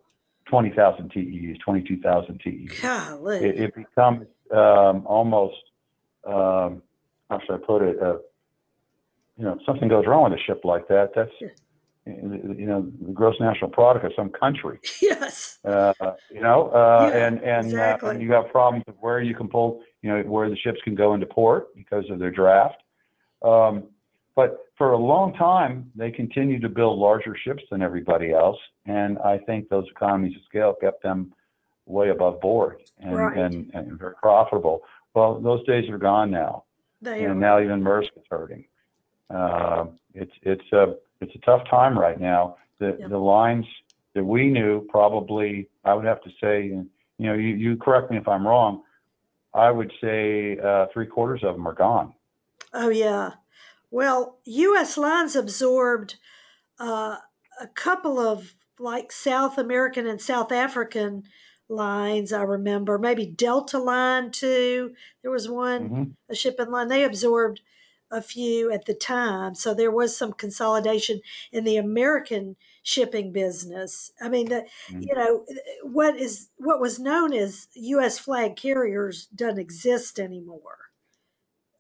[0.50, 2.82] 20,000 TEUs, 22,000 TEUs.
[2.82, 3.38] Golly.
[3.38, 5.56] It, it becomes um, almost,
[6.28, 6.82] um,
[7.30, 8.02] how should I put it?
[8.02, 8.18] Uh,
[9.38, 11.48] you know, if something goes wrong with a ship like that, that's yeah
[12.06, 14.80] you know the gross national product of some country.
[15.02, 15.60] Yes.
[15.64, 15.94] Uh,
[16.32, 18.10] you know, uh, yeah, and and, exactly.
[18.10, 20.80] uh, and you have problems of where you can pull, you know, where the ships
[20.84, 22.82] can go into port because of their draft.
[23.44, 23.84] Um,
[24.36, 29.20] but for a long time, they continued to build larger ships than everybody else, and
[29.20, 31.34] I think those economies of scale kept them
[31.86, 33.38] way above board and right.
[33.38, 34.82] and, and very profitable.
[35.14, 36.64] Well, those days are gone now,
[37.02, 37.36] they and are.
[37.36, 38.66] now even Maersk is hurting.
[39.30, 42.58] Uh, it's it's a it's a tough time right now.
[42.80, 43.10] The Yep.
[43.10, 43.66] the lines
[44.16, 46.88] that we knew probably I would have to say, you
[47.20, 48.84] know, you, you correct me if I'm wrong.
[49.54, 52.14] I would say uh, three quarters of them are gone.
[52.74, 53.32] Oh yeah.
[53.92, 54.98] Well, U.S.
[54.98, 56.16] lines absorbed
[56.80, 57.18] uh,
[57.60, 61.24] a couple of like South American and South African
[61.70, 62.34] lines.
[62.34, 64.96] I remember maybe Delta Line too.
[65.22, 66.12] There was one Mhm.
[66.30, 66.88] a shipping line.
[66.88, 67.62] They absorbed
[68.12, 71.22] a few at the time, so there was some consolidation
[71.52, 74.12] in the American shipping business.
[74.22, 75.04] I mean, the, Mhm.
[75.08, 75.46] you know
[75.84, 78.20] what is what was known as U.S.
[78.20, 80.78] flag carriers doesn't exist anymore.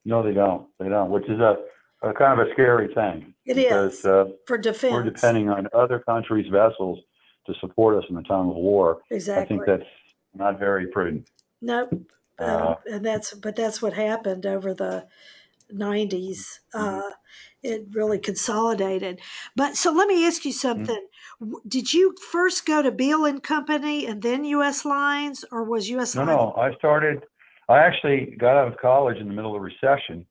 [0.05, 0.67] No, they don't.
[0.79, 1.57] They don't, which is a,
[2.01, 4.93] a kind of a scary thing It because is uh, for defense.
[4.93, 6.99] we're depending on other countries' vessels
[7.45, 9.01] to support us in the time of war.
[9.09, 9.43] exactly.
[9.43, 9.89] I think that's
[10.33, 11.29] not very prudent.
[11.61, 11.91] Nope.
[12.39, 15.05] Um, Uh, and that's but that's what happened over the
[15.73, 16.59] 90s.
[16.73, 17.01] Uh,
[17.63, 19.21] it really consolidated.
[19.55, 21.07] But so let me ask you something.
[21.39, 24.85] W Did you first go to Biehl and Company and then U.S.
[24.85, 26.15] Lines, or was U.S.
[26.15, 26.29] No, Lines?
[26.29, 26.53] no.
[26.55, 27.23] No, I started.
[27.69, 30.25] I actually got out of college in the middle of the recession.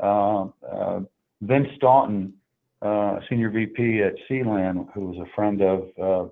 [0.00, 1.00] Uh, uh,
[1.40, 2.34] Vince Staunton,
[2.82, 6.28] uh, senior VP at Sealand, who was a friend of uh,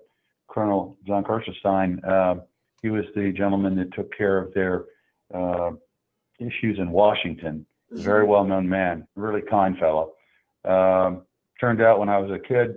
[0.48, 2.40] Colonel John Kirchenstein, uh,
[2.82, 4.86] he was the gentleman that took care of their
[5.34, 5.70] uh,
[6.38, 7.66] issues in Washington.
[7.90, 8.30] Very Mm-hmm.
[8.30, 10.12] well-known man, really kind fellow.
[10.64, 11.22] Um,
[11.60, 12.76] turned out when I was a kid,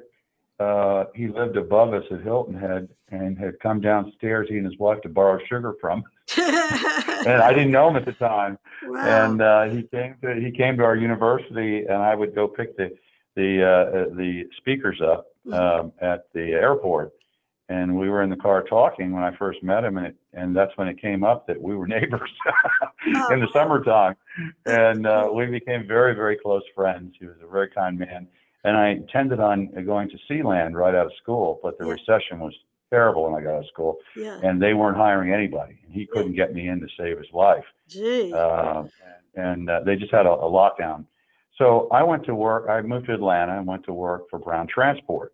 [0.60, 4.78] uh, he lived above us at Hilton Head and had come downstairs, he and his
[4.80, 6.04] wife, to borrow sugar from.
[7.26, 8.60] And I didn't know him at the time.
[8.84, 9.26] wow.
[9.26, 12.76] And uh, he came to he came to our university, and I would go pick
[12.76, 12.92] the
[13.36, 17.14] the uh, the speakers up um, at the airport.
[17.70, 20.56] And we were in the car talking when I first met him, and it, and
[20.56, 22.30] that's when it came up that we were neighbors
[23.06, 24.16] in the summertime,
[24.66, 27.16] and uh, we became very very close friends.
[27.20, 28.28] He was a very kind man,
[28.66, 31.92] and I intended on going to Sealand right out of school, but the Yeah.
[31.94, 32.54] recession was
[32.90, 34.40] terrible when I got out of school, yeah.
[34.44, 37.66] and they weren't hiring anybody, and he couldn't get me in to save his life
[37.88, 38.32] Gee.
[38.34, 38.84] uh,
[39.36, 41.06] and uh, they just had a, a lockdown.
[41.58, 42.68] So I went to work.
[42.70, 45.33] I moved to Atlanta and went to work for Brown Transport.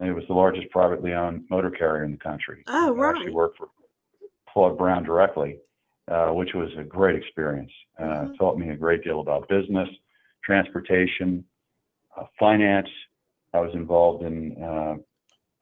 [0.00, 2.62] And it was the largest privately owned motor carrier in the country.
[2.68, 3.68] Oh, I actually worked for
[4.52, 5.58] Claude Brown directly,
[6.08, 7.72] uh, which was a great experience.
[7.98, 8.38] Uh, Mhm.
[8.38, 9.88] Taught me a great deal about business,
[10.44, 11.44] transportation,
[12.16, 12.88] uh, finance.
[13.52, 14.96] I was involved in uh,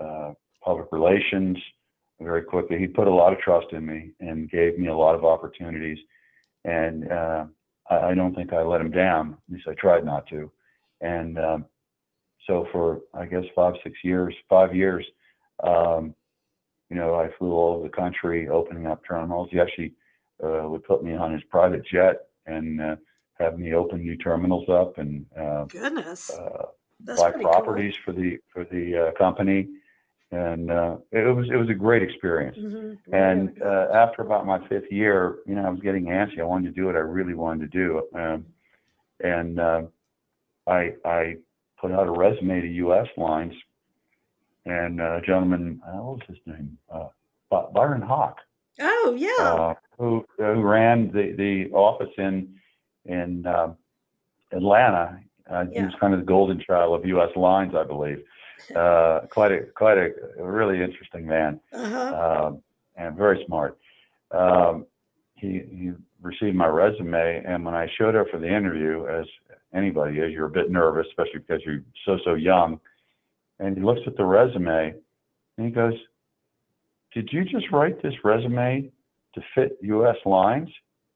[0.03, 1.57] uh, public relations
[2.21, 2.79] very quickly.
[2.79, 5.99] He put a lot of trust in me and gave me a lot of opportunities.
[6.65, 7.47] And uh,
[7.89, 9.37] I, I don't think I let him down.
[9.49, 10.51] At least I tried not to.
[11.01, 11.67] And um,
[12.47, 15.05] so for I guess five, six years, five years,
[15.63, 16.15] um,
[16.91, 19.49] you know, I flew all over the country opening up terminals.
[19.51, 19.93] He actually
[20.43, 22.97] uh, would put me on his private jet and uh,
[23.39, 26.31] have me open new terminals up and uh, Goodness.
[26.31, 26.67] uh,
[27.01, 27.53] buy pretty cool.
[27.53, 29.69] properties for the for the uh, company,
[30.31, 32.57] and uh, it was it was a great experience.
[32.57, 32.99] Mhm.
[33.13, 36.41] And uh, after about my fifth year, you know, I was getting antsy.
[36.41, 38.47] I wanted to do what I really wanted to do, um,
[39.21, 39.83] and uh,
[40.67, 41.37] I I
[41.81, 43.07] put out a resume to U.S.
[43.17, 43.55] Lines,
[44.65, 46.77] and uh, a gentleman, uh, what was his name?
[46.93, 47.09] Uh,
[47.73, 48.39] Byron Hawk,
[48.81, 49.45] Oh yeah.
[49.55, 52.55] uh, who who ran the the office in
[53.05, 53.77] in um,
[54.53, 55.21] Atlanta.
[55.49, 57.31] Uh, He was kind of the golden child of U.S.
[57.37, 58.23] Lines, I believe.
[58.75, 60.09] uh, quite a quite a,
[60.41, 62.47] a really interesting man, Uh-huh.
[62.47, 62.63] um,
[62.97, 63.79] and very smart.
[64.33, 64.87] Um,
[65.37, 69.27] he he received my resume, and when I showed up for the interview, as
[69.77, 72.81] anybody is, you're a bit nervous, especially because you're so so young.
[73.59, 74.95] And he looks at the resume,
[75.57, 75.95] and he goes,
[77.13, 78.91] "Did you just write this resume
[79.35, 80.17] to fit U.S.
[80.25, 80.69] lines?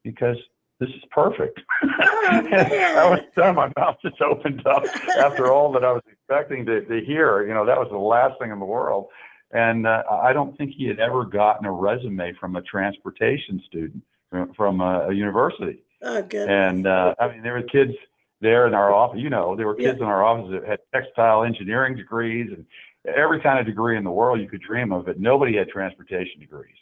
[0.05, 0.37] Because
[0.79, 3.57] this is perfect." I was done.
[3.57, 4.85] My mouth just opened up
[5.18, 7.46] after all that I was expecting to, to hear.
[7.46, 9.09] You know, that was the last thing in the world.
[9.53, 14.03] And uh, I don't think he had ever gotten a resume from a transportation student
[14.31, 15.83] from, from a, a university.
[16.03, 16.49] Oh, good.
[16.49, 17.92] And uh, I mean, there were kids
[18.40, 19.20] there in our office.
[19.20, 22.64] You know, there were kids in our office that had textile engineering degrees and
[23.16, 26.40] every kind of degree in the world you could dream of, but nobody had transportation
[26.40, 26.74] degrees.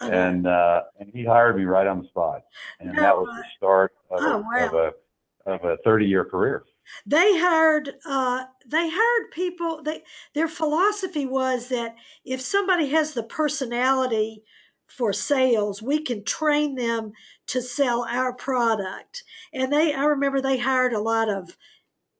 [0.00, 0.08] Know.
[0.10, 2.42] And uh, and he hired me right on the spot,
[2.80, 4.66] and No, that was the start of, Oh, a, wow.
[4.66, 6.64] of a of a 30 year career.
[7.06, 10.02] they hired uh, they hired people they
[10.34, 14.42] their philosophy was that if somebody has the personality
[14.90, 17.12] for sales we can train them
[17.46, 19.24] to sell our product.
[19.52, 21.56] And they i remember they hired a lot of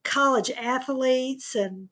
[0.04, 1.90] college athletes and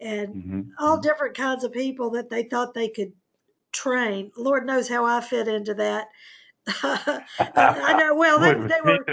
[0.00, 3.12] and hmm all different kinds of people that they thought they could
[3.72, 4.32] train.
[4.36, 6.08] Lord knows how i fit into that.
[6.68, 9.06] I know well they, they were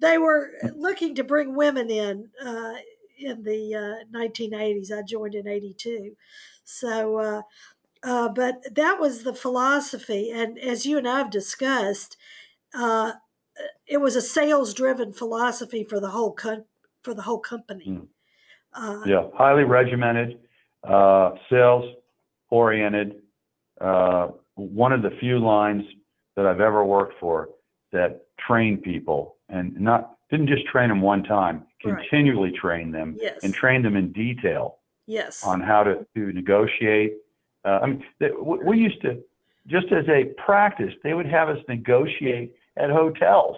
[0.00, 2.76] they were looking to bring women in uh,
[3.18, 4.90] in the uh, 1980s.
[4.92, 6.16] I joined in 82.
[6.64, 7.42] So, uh,
[8.02, 10.30] uh, but that was the philosophy.
[10.30, 12.16] And as you and I have discussed,
[12.74, 13.12] uh,
[13.86, 16.64] it was a sales driven philosophy for the whole co-
[17.02, 17.86] for the whole company.
[17.88, 18.06] Mm.
[18.72, 20.38] Uh, Yeah, highly regimented,
[20.84, 21.96] uh, sales
[22.50, 23.22] oriented.
[23.80, 25.82] Uh, one of the few lines
[26.36, 27.48] that I've ever worked for
[27.92, 31.98] that trained people and not didn't just train them one time, Right.
[31.98, 33.42] continually train them Yes.
[33.42, 35.44] and train them in detail Yes.
[35.44, 37.14] on how to, to negotiate.
[37.64, 39.22] Uh, I mean, th- we we used to,
[39.66, 43.56] just as a practice, they would have us negotiate at hotels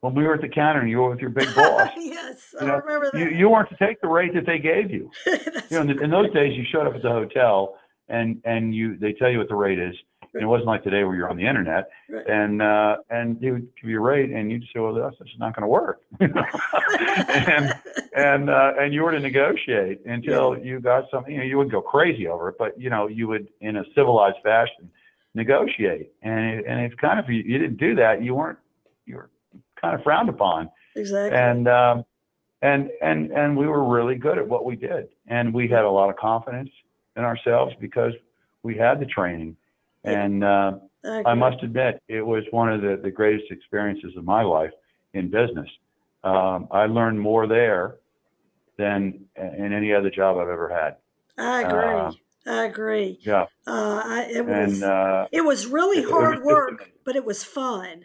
[0.00, 1.90] when we were at the counter and you were with your big boss.
[1.96, 3.18] yes, I You know, remember that.
[3.18, 5.10] you, you weren't to take the rate that they gave you.
[5.70, 7.76] You know, in, in those days, you showed up at the hotel
[8.08, 9.94] and and you they tell you what the rate is.
[10.34, 12.26] And it wasn't like today where you're on the internet right.
[12.28, 15.38] and uh, and they would give you a rate and you'd say, well, that's just
[15.38, 16.00] not going to work.
[16.20, 17.74] and
[18.16, 21.32] and uh, and you were to negotiate until you got something.
[21.32, 23.84] You know, you wouldn't go crazy over it, but you know, you would in a
[23.94, 24.90] civilized fashion
[25.34, 26.12] negotiate.
[26.22, 28.58] And it, and it's kind of you, you didn't do that, you weren't
[29.06, 29.30] you were
[29.80, 31.38] kind of frowned upon exactly.
[31.38, 32.04] and um,
[32.62, 35.90] and and and we were really good at what we did, and we had a
[35.90, 36.70] lot of confidence
[37.16, 38.12] in ourselves because
[38.62, 39.56] we had the training.
[40.14, 40.72] And uh,
[41.04, 44.70] I must admit, it was one of the, the greatest experiences of my life
[45.14, 45.68] in business.
[46.24, 47.96] Um, I learned more there
[48.76, 50.96] than in any other job I've ever had.
[51.36, 51.80] I agree.
[51.80, 52.12] uh,
[52.46, 53.18] I agree.
[53.22, 54.82] Yeah, Uh, I, it was.
[54.82, 58.04] and uh, It was really It- it was hard just work, but it was fun.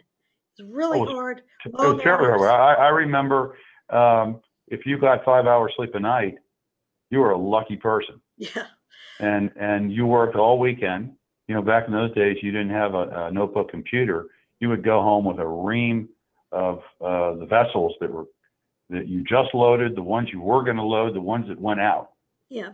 [0.58, 1.42] It was really Oh, it was- hard.
[1.64, 2.50] it was terribly hard.
[2.50, 3.56] I, I remember
[3.90, 6.36] um, if you got five hours sleep a night,
[7.10, 8.20] you were a lucky person.
[8.36, 8.66] Yeah,
[9.20, 11.12] and and you worked all weekend.
[11.48, 14.26] You know, back in those days, you didn't have a, a notebook computer.
[14.60, 16.08] You would go home with a ream
[16.52, 18.26] of uh, the vessels that were
[18.90, 21.80] that you just loaded, the ones you were going to load, the ones that went
[21.80, 22.10] out,
[22.50, 22.72] yeah,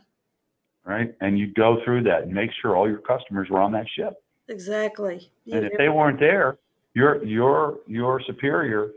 [0.85, 1.14] right?
[1.20, 4.14] And you'd go through that and make sure all your customers were on that ship.
[4.48, 5.30] exactly.
[5.50, 6.59] And if they weren't there,
[6.94, 8.90] your your your superior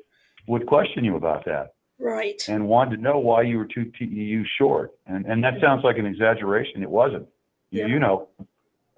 [0.48, 4.44] would question you about that right, and wanted to know why you were two TEU
[4.58, 4.92] short.
[5.08, 6.84] And and that sounds like an exaggeration.
[6.84, 7.28] It wasn't.
[7.72, 7.88] You, Yeah.
[7.88, 8.28] you know,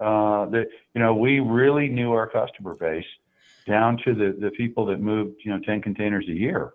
[0.00, 3.04] uh, that you know we really knew our customer base
[3.66, 6.72] down to the the people that moved you know ten containers a year,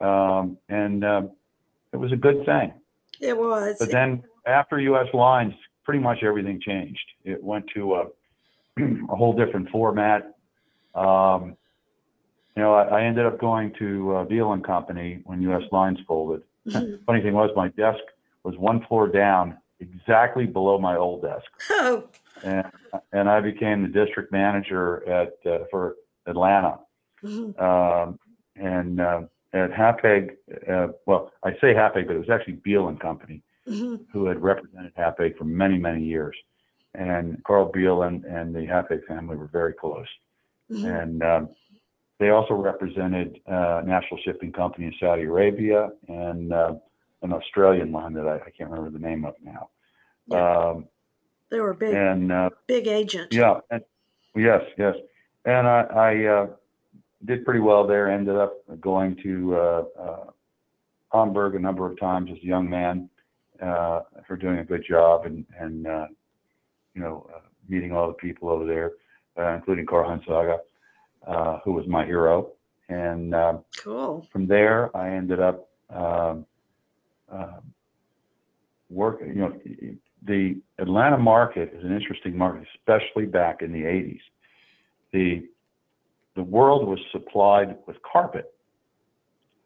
[0.00, 1.30] um, and um,
[1.92, 2.72] it was a good thing.
[3.20, 3.76] it was.
[3.78, 5.06] But then after U.S.
[5.12, 7.04] Lines, pretty much everything changed.
[7.24, 8.04] It went to a,
[9.10, 10.34] a whole different format.
[10.94, 11.56] Um,
[12.56, 15.62] you know, I, I ended up going to uh, Biehl and Company when U.S.
[15.72, 16.42] Lines folded.
[16.66, 17.04] Mhm.
[17.04, 18.00] Funny thing was, my desk
[18.44, 22.04] was one floor down, exactly below my old desk, oh,
[22.42, 22.66] and
[23.12, 26.78] and I became the district manager at uh, for Atlanta.
[27.22, 27.58] mhm.
[27.60, 28.18] Um,
[28.56, 29.22] and uh,
[29.52, 30.36] at Hapag,
[30.70, 34.06] uh, well, I say Hapag, but it was actually Biehl and Company Mhm.
[34.12, 36.36] who had represented Hapag for many, many years.
[36.94, 40.08] And Carl Biehl and, and the Hapag family were very close.
[40.70, 41.02] Mhm.
[41.02, 41.48] And um,
[42.18, 46.74] they also represented uh, National Shipping Company in Saudi Arabia and uh,
[47.22, 49.70] an Australian line that I, I can't remember the name of now.
[50.26, 50.58] Yeah.
[50.58, 50.88] Um,
[51.50, 53.32] they were big, and uh, big agent.
[53.32, 53.82] yeah, and,
[54.34, 54.94] yes, yes.
[55.44, 56.46] And I, I uh,
[57.24, 58.10] did pretty well there.
[58.10, 60.24] Ended up going to uh, uh,
[61.12, 63.08] Hamburg a number of times as a young man,
[63.62, 66.06] uh, for doing a good job and and uh,
[66.94, 68.92] you know uh, meeting all the people over there,
[69.38, 70.58] uh, including Karl Saga,
[71.26, 72.52] uh, who was my hero.
[72.88, 74.26] And uh, Cool.
[74.32, 76.44] from there, I ended up um,
[77.30, 77.60] uh,
[78.90, 79.20] work.
[79.26, 79.60] You know,
[80.22, 84.20] the Atlanta market is an interesting market, especially back in the '80s.
[85.12, 85.48] The
[86.36, 88.52] the world was supplied with carpet.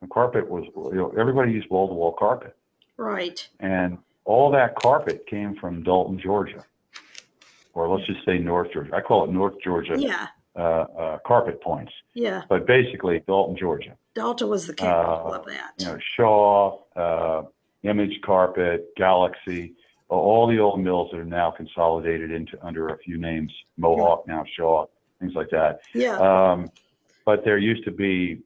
[0.01, 2.57] And carpet was, you know, everybody used wall-to-wall carpet,
[2.99, 3.47] Right.
[3.61, 6.65] and all that carpet came from Dalton, Georgia,
[7.75, 8.95] or let's just say North Georgia.
[8.95, 10.27] I call it North Georgia Yeah.
[10.57, 12.43] uh, uh, carpet points, Yeah.
[12.49, 13.97] but basically Dalton, Georgia.
[14.15, 15.73] Dalton was the capital Uh, of that.
[15.79, 17.43] you know, Shaw, uh,
[17.85, 19.75] Image Carpet, Galaxy,
[20.09, 24.45] all the old mills that are now consolidated into under a few names, Mohawk now
[24.57, 24.87] Shaw,
[25.21, 25.81] things like that.
[25.95, 26.17] yeah.
[26.19, 26.71] Um,
[27.25, 28.43] but there used to be,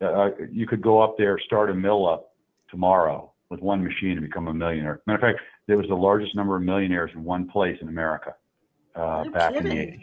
[0.00, 2.32] uh, you could go up there, start a mill up
[2.70, 5.00] tomorrow with one machine and become a millionaire.
[5.06, 8.34] Matter of fact, there was the largest number of millionaires in one place in America
[8.94, 10.00] uh, No back in the 80s.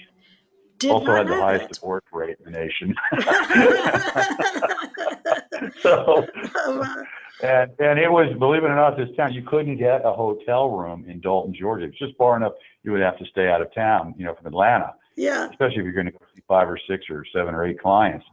[0.80, 2.94] Did also had the highest divorce rate in the nation.
[5.82, 7.04] so, Oh,
[7.44, 10.70] and and it was, believe it or not, this town you couldn't get a hotel
[10.70, 11.86] room in Dalton, Georgia.
[11.86, 14.48] It's just far enough you would have to stay out of town, you know, from
[14.48, 15.50] Atlanta, yeah.
[15.50, 18.26] especially if you're going to go see five or six or seven or eight clients.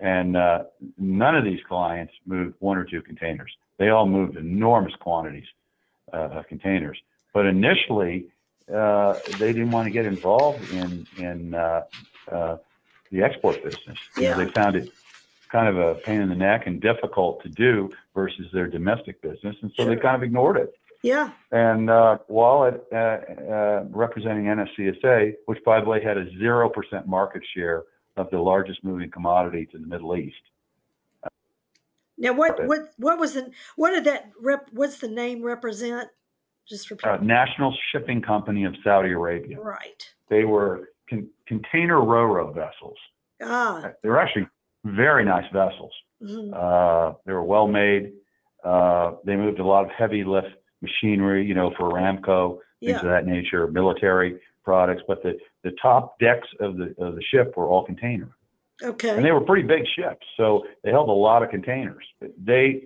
[0.00, 0.64] And uh,
[0.96, 3.50] none of these clients moved one or two containers.
[3.78, 5.46] They all moved enormous quantities
[6.12, 6.98] uh, of containers.
[7.34, 8.26] But initially,
[8.72, 11.82] uh, they didn't want to get involved in in uh,
[12.30, 12.56] uh,
[13.10, 13.98] the export business.
[14.16, 14.44] You know, Yeah.
[14.44, 14.90] they found it
[15.50, 19.56] kind of a pain in the neck and difficult to do versus their domestic business,
[19.62, 20.72] and so they kind of ignored it.
[21.02, 21.30] Yeah.
[21.52, 26.68] And uh, while at, uh, uh, representing NSCSA, which by the way had a zero
[26.68, 27.84] percent market share
[28.16, 30.36] of the largest moving commodity to the Middle East,
[32.16, 34.68] Now, what what what was the what did that rep?
[34.72, 36.08] What's the name represent?
[36.68, 37.18] Just for uh.
[37.18, 40.04] National Shipping Company of Saudi Arabia, right.
[40.28, 42.98] they were con- container ro-ro vessels.
[43.42, 43.92] Ah.
[44.02, 44.48] They were actually
[44.84, 45.92] very nice vessels.
[46.22, 46.52] mhm.
[46.52, 48.12] Uh, they were well made.
[48.64, 50.48] Uh, they moved a lot of heavy lift
[50.82, 52.96] machinery, you know, for Aramco, things Yeah.
[52.96, 55.02] of that nature, military products.
[55.06, 58.30] But the, the top decks of the of the ship were all container,
[58.82, 59.10] Okay.
[59.16, 62.04] and they were pretty big ships, so they held a lot of containers.
[62.42, 62.84] They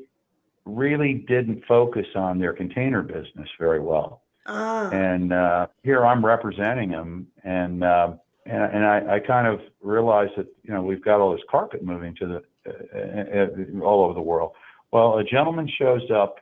[0.64, 4.88] really didn't focus on their container business very well Ah.
[4.90, 8.12] and uh, here I'm representing them, and uh,
[8.46, 11.83] and, and I, I kind of realized that you know we've got all this carpet
[11.83, 14.52] moving to the uh, uh, all over the world.
[14.92, 16.37] Well, a gentleman shows up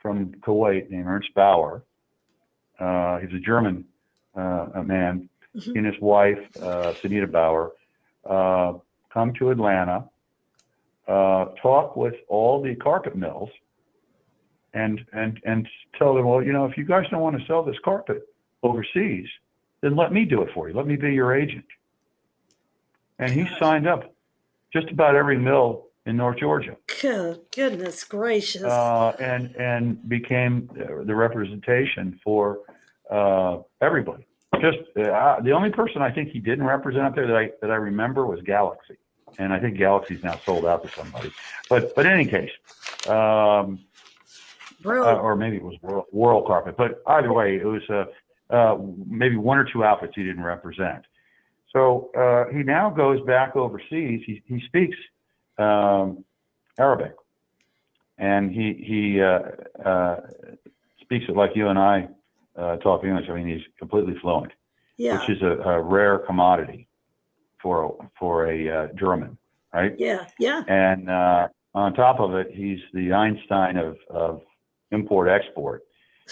[0.00, 1.82] from Kuwait named Ernst Bauer.
[2.78, 3.84] Uh, he's a German
[4.36, 5.28] uh, a man.
[5.56, 5.62] Mhm.
[5.62, 7.72] He and his wife, uh, Sunita Bauer,
[8.24, 8.74] uh,
[9.12, 10.08] come to Atlanta,
[11.08, 13.50] uh, talk with all the carpet mills,
[14.74, 15.66] and and and
[15.98, 18.28] tell them, well, you know, if you guys don't want to sell this carpet
[18.62, 19.26] overseas,
[19.80, 20.74] then let me do it for you.
[20.74, 21.64] Let me be your agent.
[23.18, 24.14] And he signed up
[24.72, 28.62] just about every mill in North Georgia, Good, goodness gracious.
[28.62, 32.60] uh, and and became the representation for
[33.10, 34.26] uh, everybody.
[34.60, 37.70] Just uh, the only person I think he didn't represent up there that I that
[37.70, 38.96] I remember was Galaxy,
[39.38, 41.30] and I think Galaxy's now sold out to somebody.
[41.68, 42.50] But but in any case,
[43.06, 43.80] um,
[44.86, 46.76] uh, or maybe it was World, World Carpet.
[46.78, 47.82] But either way, it was
[48.50, 51.04] uh, maybe one or two outfits he didn't represent.
[51.72, 54.22] So uh, he now goes back overseas.
[54.24, 54.96] He, he speaks
[55.58, 56.24] um,
[56.78, 57.14] Arabic,
[58.16, 59.40] and he he uh,
[59.84, 60.20] uh,
[61.02, 62.08] speaks it like you and I
[62.56, 63.26] uh, talk English.
[63.28, 64.52] I mean, he's completely fluent,
[64.96, 65.20] yeah.
[65.20, 66.88] which is a, a rare commodity
[67.60, 69.36] for for a uh, German,
[69.74, 69.94] right?
[69.98, 70.26] yeah.
[70.38, 70.62] Yeah.
[70.68, 74.40] And uh, on top of it, he's the Einstein of, of
[74.90, 75.84] import export.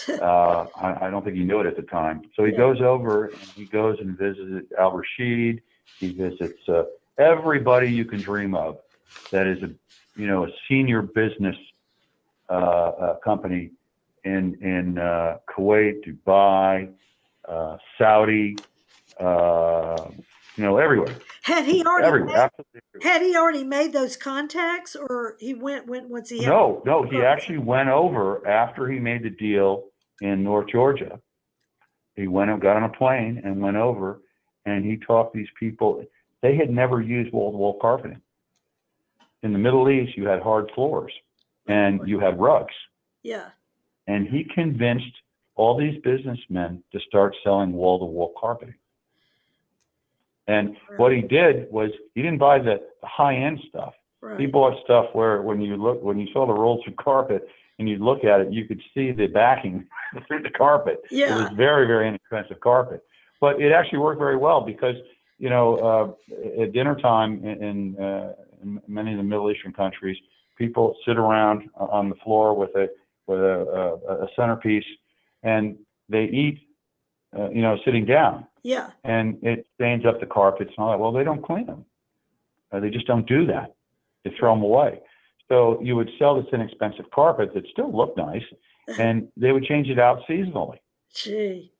[0.21, 2.23] Uh, I, I don't think he knew it at the time.
[2.35, 2.57] So he Yeah.
[2.57, 5.61] goes over and he goes and visits Al Rashid.
[5.99, 6.83] He visits uh,
[7.19, 8.77] everybody you can dream of
[9.31, 9.69] that is a
[10.19, 11.55] you know a senior business
[12.49, 13.71] uh, uh, company
[14.23, 16.89] in in uh, Kuwait, Dubai,
[17.47, 18.61] uh, Saudi,
[19.19, 20.05] uh,
[20.57, 22.27] you know everywhere, Had he already everywhere.
[22.35, 22.81] made, Absolutely.
[23.03, 27.03] had he already made those contacts, or he went went once he had No, no,
[27.03, 29.85] he actually went over after he made the deal
[30.21, 31.19] in North Georgia.
[32.15, 34.21] He went and got on a plane and went over
[34.65, 36.03] and he talked these people.
[36.41, 38.21] They had never used wall to wall carpeting.
[39.43, 41.13] In the Middle East, you had hard floors
[41.67, 42.73] and you had rugs.
[43.23, 43.49] Yeah.
[44.07, 45.05] And he convinced
[45.55, 48.75] all these businessmen to start selling wall to wall carpeting.
[50.47, 53.93] And what he did was he didn't buy the, the high end stuff.
[54.21, 54.39] Right.
[54.39, 57.47] He bought stuff where when you look when you saw the rolls of carpet
[57.79, 59.85] and you look at it, you could see the backing
[60.27, 61.01] through the carpet.
[61.11, 61.37] Yeah.
[61.37, 63.03] It was very very inexpensive carpet,
[63.39, 64.95] but it actually worked very well because
[65.37, 65.75] you know
[66.29, 68.33] uh, at dinner time in, in, uh,
[68.63, 70.17] in many of the Middle Eastern countries,
[70.57, 72.87] people sit around on the floor with a
[73.27, 74.85] with a, a, a centerpiece
[75.43, 75.77] and
[76.09, 76.59] they eat,
[77.37, 78.89] uh, you know, sitting down Yeah.
[79.05, 80.99] and it stains up the carpets and all that.
[80.99, 81.85] Well, they don't clean them.
[82.71, 83.73] Uh, they just don't do that.
[84.25, 84.99] They throw them away.
[85.47, 88.43] So you would sell this inexpensive carpet that still looked nice,
[88.99, 90.79] and they would change it out seasonally.
[91.15, 91.71] Gee.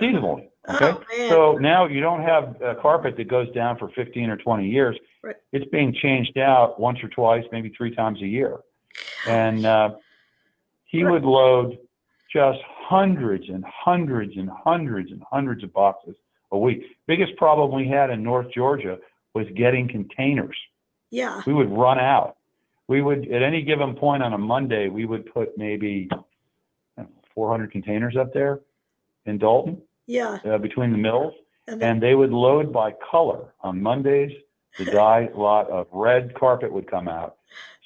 [0.00, 0.48] Seasonally.
[0.68, 0.92] Okay.
[0.94, 1.28] Oh.
[1.28, 4.96] So now you don't have a carpet that goes down for 15 or 20 years.
[5.22, 5.36] Right.
[5.52, 8.58] It's being changed out once or twice, maybe three times a year.
[9.26, 9.90] And uh,
[10.86, 11.12] he Right.
[11.12, 11.76] would load
[12.32, 16.16] just hundreds and hundreds and hundreds and hundreds of boxes
[16.50, 16.82] a week.
[17.06, 18.98] Biggest problem we had in North Georgia
[19.32, 20.56] was getting containers.
[21.10, 21.40] yeah.
[21.46, 22.36] We would run out.
[22.88, 27.70] We would, at any given point on a Monday, we would put maybe know, 400
[27.70, 28.58] containers up there
[29.24, 30.38] in Dalton Yeah.
[30.44, 31.34] uh, between the mills
[31.68, 33.54] And then, and they would load by color.
[33.62, 34.32] On Mondays,
[34.78, 37.36] the dye lot of red carpet would come out.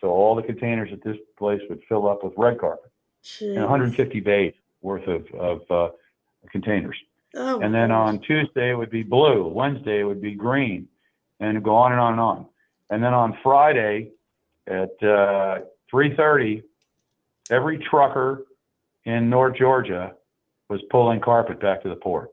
[0.01, 2.91] So all the containers at this place would fill up with red carpet
[3.23, 3.49] gee.
[3.55, 4.55] and 150 bays
[4.85, 5.89] worth of, of uh,
[6.53, 6.97] containers.
[7.35, 10.87] Oh, And then on Tuesday it would be blue, Wednesday it would be green,
[11.41, 12.47] and go on and on and on.
[12.91, 14.13] And then on Friday
[14.69, 15.61] at uh,
[15.93, 16.63] 3:30,
[17.51, 18.45] every trucker
[19.05, 20.15] in North Georgia
[20.69, 22.31] was pulling carpet back to the port.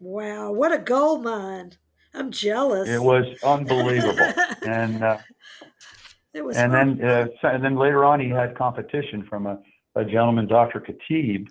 [0.00, 1.72] Wow, what a gold mine.
[2.12, 2.88] I'm jealous.
[2.88, 4.32] It was unbelievable.
[4.66, 5.18] and uh,
[6.34, 6.98] it was and fun.
[6.98, 9.58] then uh, and then later on he had competition from a,
[9.96, 10.80] a gentleman, Dr.
[10.80, 11.48] Khatib,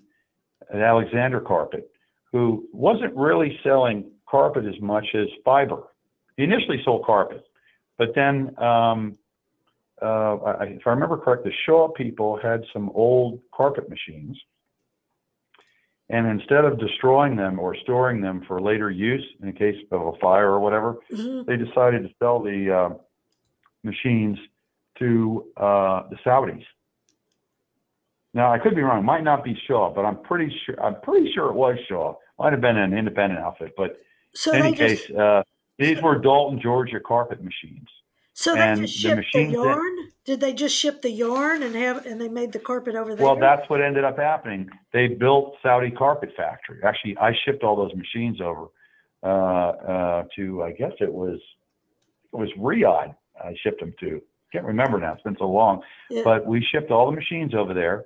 [0.73, 1.91] at Alexander Carpet,
[2.31, 5.83] who wasn't really selling carpet as much as fiber.
[6.37, 7.43] He initially sold carpet,
[7.97, 9.17] but then um,
[10.01, 14.37] uh, I, if I remember correct, the Shaw people had some old carpet machines.
[16.09, 20.11] And instead of destroying them or storing them for later use in case of a
[20.19, 21.45] fire or whatever, Mhm.
[21.47, 22.89] they decided to sell the uh,
[23.83, 24.37] machines
[24.99, 26.63] to uh, the Saudis.
[28.35, 28.99] Now I could be wrong.
[28.99, 30.79] It might not be Shaw, but I'm pretty sure.
[30.83, 32.15] I'm pretty sure it was Shaw.
[32.37, 33.97] Might have been an independent outfit, but
[34.33, 35.41] So in any just case, uh,
[35.79, 37.87] these were Dalton, Georgia carpet machines.
[38.33, 39.95] so they just shipped the machines that- yarn?
[40.25, 43.25] Did they just ship the yarn and have and they made the carpet over there?
[43.25, 44.69] Well, that's what ended up happening.
[44.91, 46.79] They built Saudi Carpet Factory.
[46.83, 48.65] Actually, I shipped all those machines over
[49.23, 50.63] uh, uh, to.
[50.63, 51.39] I guess it was
[52.33, 53.15] it was Riyadh.
[53.41, 54.21] I shipped them to.
[54.51, 55.13] Can't remember now.
[55.13, 55.83] It's been so long.
[56.09, 56.23] Yeah.
[56.25, 58.05] But we shipped all the machines over there,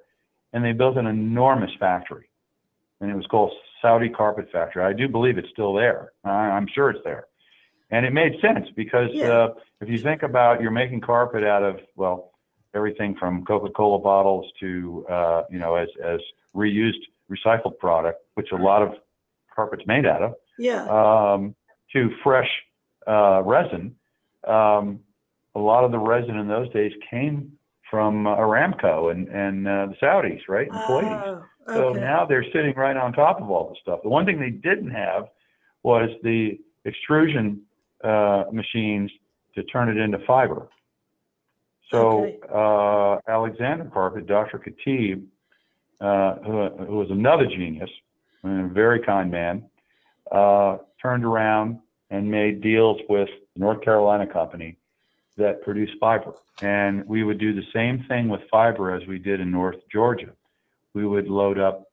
[0.54, 2.30] and they built an enormous factory,
[3.02, 4.84] and it was called Saudi Carpet Factory.
[4.84, 6.12] I do believe it's still there.
[6.24, 7.26] I, I'm sure it's there,
[7.92, 9.28] and it made sense because Yeah.
[9.32, 12.32] uh, if you think about you're making carpet out of well
[12.74, 16.20] everything from Coca-Cola bottles to uh, you know as as
[16.56, 18.94] reused recycled product, which a lot of
[19.56, 20.84] carpet's made out of, yeah.
[20.86, 21.56] um,
[21.94, 22.50] to fresh
[23.08, 23.96] uh, resin.
[24.48, 25.02] Um,
[25.56, 27.52] a lot of the resin in those days came
[27.90, 31.24] from Aramco and and uh, the Saudis, right, and Kuwaitis.
[31.68, 34.00] Oh, So now they're sitting right on top of all the stuff.
[34.04, 35.26] The one thing they didn't have
[35.84, 37.62] was the extrusion
[38.04, 39.12] uh, machines
[39.56, 40.68] to turn it into fiber.
[41.92, 42.40] So Okay.
[42.54, 44.60] uh, Alexander Carpet, Dr.
[44.60, 45.26] Khatib,
[46.02, 47.90] uh, who, who was another genius
[48.44, 49.64] and a very kind man,
[50.32, 51.80] uh, turned around
[52.10, 54.78] and made deals with the North Carolina company
[55.40, 56.34] that produce fiber.
[56.62, 60.32] And we would do the same thing with fiber as we did in North Georgia.
[60.94, 61.90] We would load up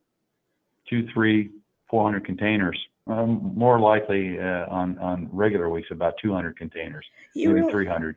[0.89, 1.51] two, three,
[1.89, 2.77] four hundred containers.
[3.07, 8.15] Um, more likely uh, on on regular weeks, about 200 containers, you maybe really, 300,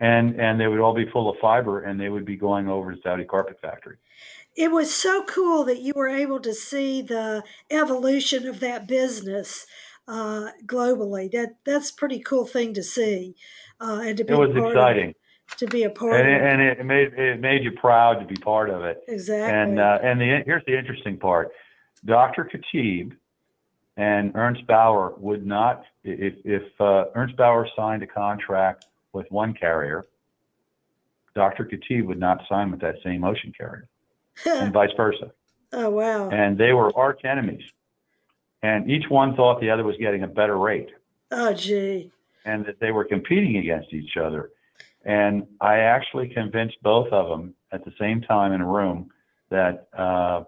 [0.00, 2.92] and and they would all be full of fiber, and they would be going over
[2.92, 3.98] to Saudi Carpet Factory.
[4.56, 9.66] it was so cool that you were able to see the evolution of that business
[10.08, 11.30] uh, globally.
[11.32, 13.34] That that's a pretty cool thing to see,
[13.80, 15.10] uh, and to be It was exciting,
[15.50, 16.42] Of, to be a part and it.
[16.42, 19.02] and it made it made you proud to be part of it.
[19.08, 19.54] Exactly.
[19.58, 21.50] And uh, and the here's the interesting part:
[22.04, 22.48] Dr.
[22.52, 23.12] Khatib
[23.96, 29.54] and Ernst Bauer would not if if uh, Ernst Bauer signed a contract with one
[29.54, 30.06] carrier,
[31.34, 31.64] Dr.
[31.64, 33.88] Khatib would not sign with that same ocean carrier,
[34.46, 35.32] and vice versa.
[35.72, 36.30] oh wow.
[36.30, 37.62] And they were arch enemies,
[38.62, 40.90] and each one thought the other was getting a better rate,
[41.30, 42.10] Oh gee.
[42.44, 44.50] and that they were competing against each other.
[45.04, 49.10] And I actually convinced both of them at the same time in a room
[49.48, 50.44] that uh,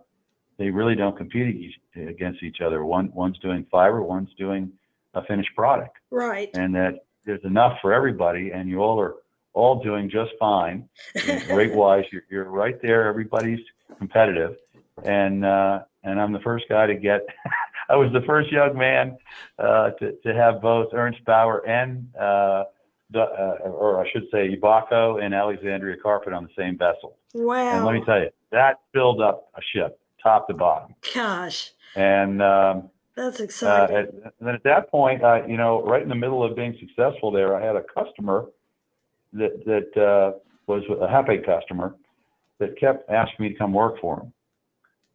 [0.58, 2.84] they really don't compete each, against each other.
[2.84, 4.70] One one's doing fiber, one's doing
[5.14, 6.50] a finished product, Right.
[6.54, 9.14] and that there's enough for everybody, and you all are
[9.54, 10.88] all doing just fine.
[11.50, 13.06] Rate wise, you're, you're right there.
[13.06, 13.60] Everybody's
[13.98, 14.56] competitive,
[15.04, 17.20] and uh, and I'm the first guy to get.
[17.92, 19.18] I was the first young man
[19.58, 22.64] uh, to to have both Ernst Bauer and uh,
[23.10, 27.18] the, uh, or I should say Ibako and Alexandria Carpet on the same vessel.
[27.34, 27.76] Wow.
[27.76, 30.94] And let me tell you, that filled up a ship top to bottom.
[31.14, 33.96] Gosh, And um, that's uh, exciting.
[33.96, 36.74] at, and then at that point, uh, you know, right in the middle of being
[36.80, 38.46] successful there, I had a customer
[39.34, 41.94] that that uh, was a happy customer
[42.58, 44.32] that kept asking me to come work for him.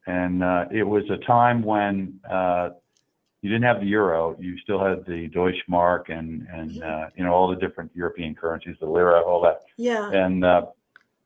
[0.08, 2.70] And uh, it was a time when uh,
[3.42, 7.34] you didn't have the euro, you still had the Deutschmark and and uh, you know
[7.34, 10.10] all the different European currencies, the lira, all that yeah.
[10.10, 10.64] and uh,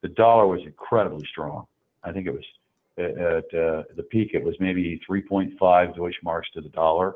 [0.01, 1.67] the dollar was incredibly strong.
[2.03, 2.43] I think it was
[2.97, 4.31] at, at uh, the peak.
[4.33, 7.15] It was maybe 3.5 Deutsche Marks to the dollar.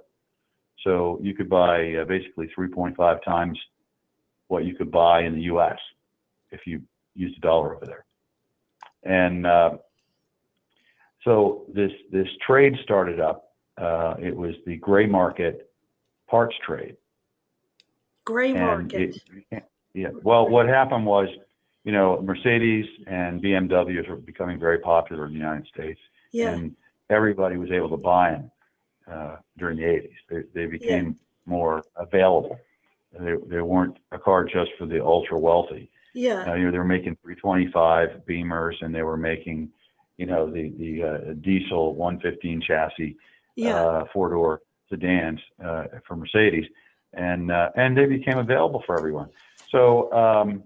[0.84, 3.60] So you could buy uh, basically 3.5 times
[4.48, 5.78] what you could buy in the U.S.
[6.52, 6.82] if you
[7.16, 8.06] used a dollar over there.
[9.04, 9.78] And uh,
[11.26, 13.52] so this this trade started up.
[13.78, 15.70] Uh, it was the gray market
[16.30, 16.96] parts trade.
[18.24, 19.22] Gray market.
[19.52, 19.64] it-
[19.94, 20.10] yeah.
[20.24, 21.30] Well, what happened was,
[21.86, 26.00] you know, Mercedes and BMWs were becoming very popular in the United States,
[26.34, 26.50] yeah.
[26.50, 26.76] and
[27.10, 28.52] everybody was able to buy them
[29.10, 30.10] uh, during the 80s.
[30.30, 32.60] They, they became more available.
[33.18, 35.90] They, they weren't a car just for the ultra wealthy.
[36.14, 36.44] yeah.
[36.46, 39.70] Uh, you know, they were making 325 Beamers, and they were making,
[40.18, 43.16] you know, the the uh, diesel 115 chassis
[43.56, 43.76] Yeah.
[43.76, 46.66] uh, four door sedans uh, for Mercedes,
[47.14, 49.30] and uh, and they became available for everyone.
[49.72, 50.64] So um,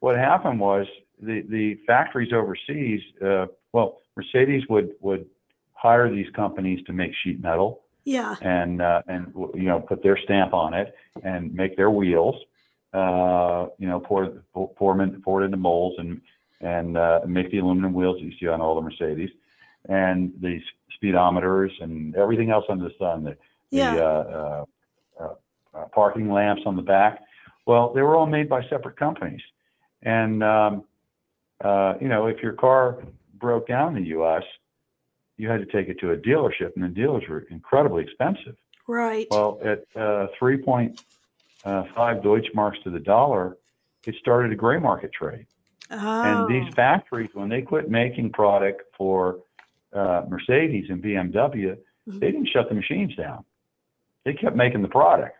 [0.00, 0.86] what happened was
[1.20, 3.00] the the factories overseas.
[3.24, 5.26] Uh, well, Mercedes would would
[5.74, 8.36] hire these companies to make sheet metal yeah.
[8.40, 12.36] and uh, and you know put their stamp on it and make their wheels.
[12.92, 16.20] Uh, you know, pour pour them in, pour it into molds and
[16.62, 19.30] and uh, make the aluminum wheels that you see on all the Mercedes,
[19.88, 20.60] and the
[21.02, 23.24] speedometers and everything else under the sun.
[23.24, 23.36] The,
[23.70, 23.94] Yeah.
[23.94, 24.64] the uh,
[25.20, 25.34] uh,
[25.74, 27.20] uh, parking lamps on the back.
[27.66, 29.40] Well, they were all made by separate companies,
[30.02, 30.84] and um,
[31.62, 33.02] uh, you know, if your car
[33.34, 34.42] broke down in the U.S.,
[35.36, 38.56] you had to take it to a dealership, and the dealers were incredibly expensive.
[38.86, 39.26] Right.
[39.30, 40.94] Well, at uh, 3.5
[41.64, 43.56] Deutschmarks to the dollar,
[44.06, 45.46] it started a gray market trade.
[45.92, 46.22] Oh.
[46.22, 49.40] And these factories, when they quit making product for
[49.92, 51.76] uh, Mercedes and BMW,
[52.08, 52.18] Mhm.
[52.20, 53.44] they didn't shut the machines down.
[54.24, 55.36] They kept making the product,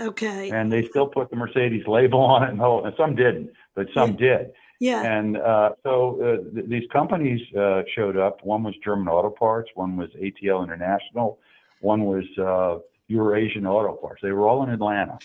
[0.00, 0.50] okay.
[0.50, 3.88] and they still put the Mercedes label on it, and, whole, and some didn't, but
[3.94, 4.52] some did.
[4.80, 5.02] Yeah.
[5.02, 8.44] And uh, so uh, th- these companies uh, showed up.
[8.44, 11.38] One was German Auto Parts, one was ATL International,
[11.80, 14.20] one was uh, Eurasian Auto Parts.
[14.22, 15.18] They were all in Atlanta.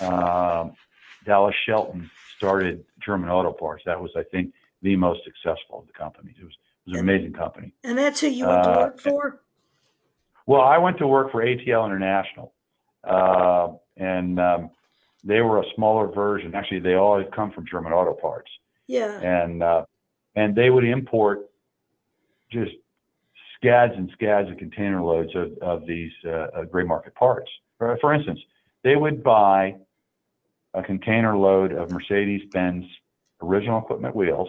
[0.00, 0.74] Um
[1.24, 3.82] Dallas Shelton started German Auto Parts.
[3.86, 6.34] That was, I think, the most successful of the companies.
[6.40, 6.54] It was,
[6.86, 7.72] it was an amazing company.
[7.84, 9.42] And that's who you went to uh, work for?
[10.46, 12.52] Well, I went to work for ATL International,
[13.04, 14.70] uh, and um,
[15.22, 16.54] they were a smaller version.
[16.54, 18.50] Actually, they all had come from German Auto Parts.
[18.88, 19.20] Yeah.
[19.20, 19.84] and uh,
[20.34, 21.50] and they would import
[22.50, 22.72] just
[23.56, 27.50] scads and scads of container loads of, of these uh, uh, gray market parts.
[27.78, 28.40] For, for instance,
[28.82, 29.76] they would buy
[30.74, 32.84] a container load of Mercedes-Benz
[33.42, 34.48] original equipment wheels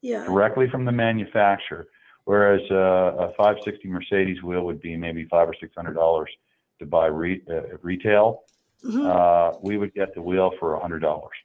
[0.00, 0.24] Yeah.
[0.24, 1.88] directly from the manufacturer,
[2.24, 6.30] whereas uh, a 560 Mercedes wheel would be maybe five or six hundred dollars
[6.78, 8.42] to buy re- uh, retail.
[8.84, 9.06] Mhm.
[9.06, 11.36] Uh, we would get the wheel for a hundred dollars,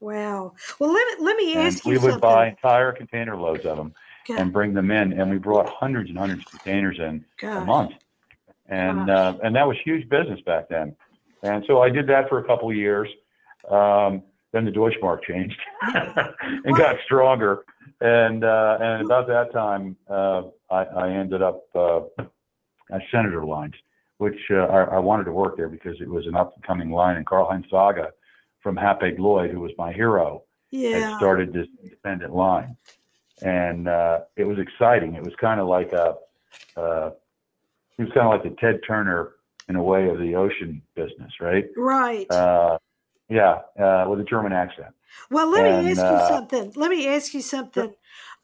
[0.00, 0.52] Wow.
[0.78, 2.20] Well, let me let me ask and ask we would something.
[2.20, 3.94] buy entire container loads of them.
[4.28, 5.12] And bring them in.
[5.20, 7.92] And we brought hundreds and hundreds of containers in a month,
[8.66, 10.96] and uh, and that was huge business back then.
[11.46, 13.08] And so I did that for a couple of years.
[13.70, 14.22] Um,
[14.52, 17.64] then the Deutschmark changed and got stronger.
[18.00, 22.00] And uh, and about that time, uh, I, I ended up uh,
[22.90, 23.74] at Senator Lines,
[24.18, 26.90] which uh, I, I wanted to work there because it was an up and coming
[26.90, 27.16] line.
[27.16, 28.10] And Karl Heinz Sager
[28.60, 30.42] from Hapag Lloyd, who was my hero,
[30.92, 32.76] had started this independent line,
[33.42, 35.14] and uh, it was exciting.
[35.14, 36.16] It was kind of like a,
[36.76, 37.10] uh,
[37.98, 39.35] it was kind of like the Ted Turner
[39.68, 41.64] in a way of the ocean business, right?
[41.76, 42.30] Right.
[42.30, 42.78] Uh,
[43.30, 44.94] yeah, uh, with a German accent.
[45.30, 46.72] Well, let And, me ask uh, you something.
[46.76, 47.94] Let me ask you something,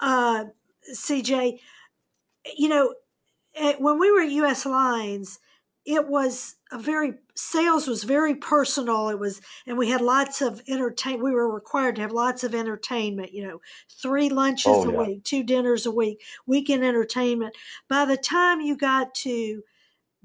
[0.00, 0.46] uh,
[0.94, 1.60] CJ.
[2.56, 2.94] You know,
[3.56, 4.66] eh, when we were at U.S.
[4.66, 5.40] Lines,
[5.86, 9.08] it was a very sales was very personal.
[9.10, 11.22] It was, and we had lots of entertain.
[11.22, 13.32] We were required to have lots of entertainment.
[13.32, 13.60] You know,
[14.02, 15.06] three lunches Oh, a yeah.
[15.06, 17.56] week, two dinners a week, weekend entertainment.
[17.88, 19.62] By the time you got to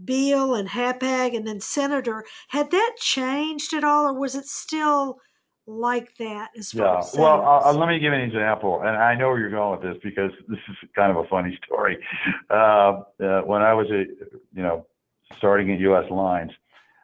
[0.03, 2.23] Biehl and Hapag and then Senator.
[2.49, 5.19] Had that changed at all, or was it still
[5.67, 6.99] like that as far Yeah.
[6.99, 9.81] as Well, uh, let me give an example, and I know where you're going with
[9.81, 11.97] this because this is kind of a funny story.
[12.49, 14.05] Uh, uh, when I was a,
[14.53, 14.85] you know,
[15.37, 16.09] starting at U.S.
[16.09, 16.51] Lines,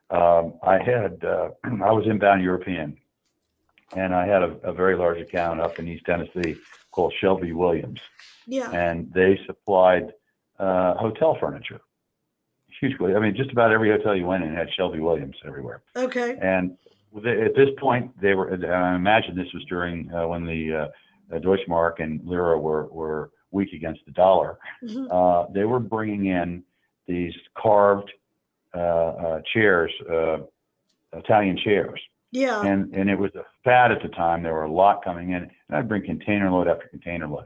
[0.09, 2.97] um, I had uh, I was inbound European,
[3.95, 6.55] and I had a, a very large account up in East Tennessee
[6.91, 7.99] called Shelby Williams,
[8.47, 8.71] yeah.
[8.71, 10.13] and they supplied
[10.57, 11.81] uh, hotel furniture.
[12.83, 15.83] Hugely, I mean, just about every hotel you went in had Shelby Williams everywhere.
[15.95, 16.37] Okay.
[16.41, 16.71] And
[17.15, 18.51] at this point, they were.
[18.51, 20.89] I imagine this was during uh, when the
[21.31, 24.57] uh, uh, Deutschmark and Lira were were weak against the dollar.
[24.83, 25.07] Mhm.
[25.09, 26.61] Uh, they were bringing in
[27.07, 28.11] these carved
[28.75, 30.39] uh, uh, chairs, uh,
[31.13, 32.63] Italian chairs, Yeah.
[32.65, 34.43] and and it was a fad at the time.
[34.43, 37.45] There were a lot coming in, and I'd bring container load after container load,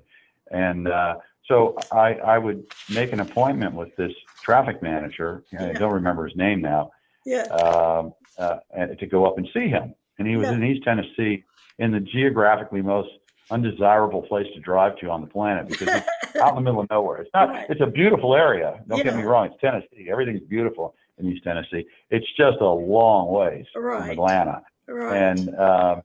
[0.49, 1.17] and uh,
[1.47, 4.11] so I I would make an appointment with this
[4.43, 5.43] traffic manager.
[5.59, 6.91] I don't remember his name now
[7.25, 7.43] Yeah.
[7.47, 9.93] um, uh, and to go up and see him.
[10.19, 10.55] And he was Yeah.
[10.55, 11.43] in East Tennessee,
[11.79, 13.09] in the geographically most
[13.49, 16.07] undesirable place to drive to on the planet because it's
[16.41, 17.17] out in the middle of nowhere.
[17.21, 17.49] It's not.
[17.49, 17.65] Right.
[17.69, 18.81] It's a beautiful area.
[18.87, 19.47] Don't get me wrong.
[19.47, 20.09] It's Tennessee.
[20.11, 21.85] Everything's beautiful in East Tennessee.
[22.09, 24.01] It's just a long ways Right.
[24.01, 24.61] from Atlanta.
[24.87, 25.15] Right.
[25.17, 26.01] And um,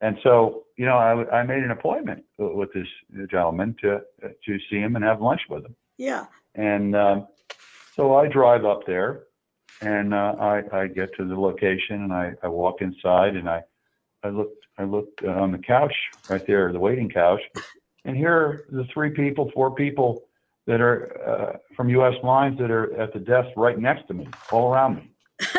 [0.00, 2.86] and so you know, I, I made an appointment with this
[3.30, 5.76] gentleman to to see him and have lunch with him.
[5.98, 6.26] yeah.
[6.54, 7.28] And um,
[7.94, 9.24] so I drive up there
[9.82, 13.62] and uh, I, I get to the location and I, I walk inside and I,
[14.24, 15.94] I looked, I looked uh, on the couch
[16.28, 17.40] right there, the waiting couch,
[18.04, 20.22] and here are the three people, four people
[20.66, 22.14] that are uh, from U.S.
[22.22, 25.10] Lines that are at the desk right next to me, all around me.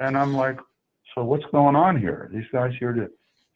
[0.00, 0.58] And I'm like,
[1.14, 2.28] so what's going on here?
[2.28, 3.10] Are these guys here to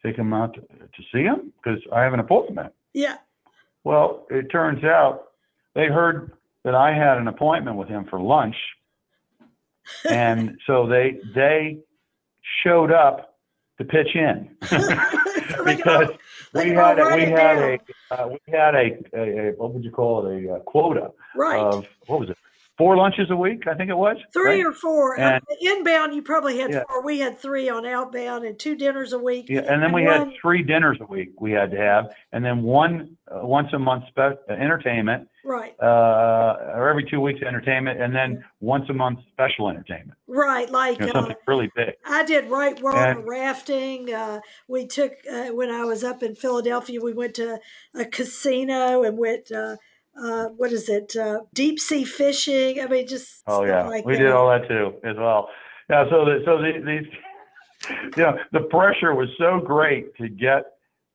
[0.05, 1.53] take him out to, to see him?
[1.61, 2.73] Because I have an appointment.
[2.93, 3.17] yeah.
[3.85, 5.29] Well, it turns out
[5.73, 6.33] they heard
[6.63, 8.55] that I had an appointment with him for lunch,
[10.09, 11.79] and so they they
[12.63, 13.37] showed up
[13.77, 14.49] to pitch in
[15.65, 16.09] because
[16.53, 17.79] they we had a, we had a
[18.11, 21.59] uh, we had a, a, a what would you call it a, uh quota right.
[21.59, 22.37] of what was it
[22.79, 24.65] four lunches a week I think it was Three right?
[24.65, 25.19] or four.
[25.19, 26.83] And- Uh, inbound, you probably had Yeah.
[26.87, 27.03] four.
[27.03, 29.49] We had three on outbound and two dinners a week.
[29.49, 32.09] Yeah, and then And we one- had three dinners a week we had to have,
[32.31, 35.75] and then one uh, once a month spe- uh, entertainment, Right.
[35.79, 40.17] uh, or every two weeks entertainment, and then once a month special entertainment.
[40.27, 40.67] Right.
[40.69, 41.93] Like You know, uh, something really big.
[42.05, 44.11] I did right And- rafting.
[44.11, 46.99] Uh, we took uh, when I was up in Philadelphia.
[47.01, 47.59] We went to
[47.93, 49.51] a casino and went.
[50.17, 51.15] Uh, what is it?
[51.15, 52.81] Uh, deep sea fishing.
[52.81, 54.19] I mean, just Oh yeah, like we that.
[54.19, 55.49] did all that too as well.
[55.89, 57.07] Yeah, so the, so the, these,
[58.17, 60.65] you know, the pressure was so great to get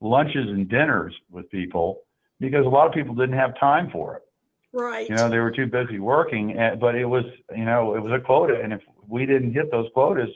[0.01, 2.01] lunches and dinners with people
[2.41, 4.23] because a lot of people didn't have time for it.
[4.73, 5.09] Right.
[5.09, 7.25] You know, they were too busy working, and, but it was,
[7.57, 10.31] you know, it was a quota, and if we didn't hit those quotas,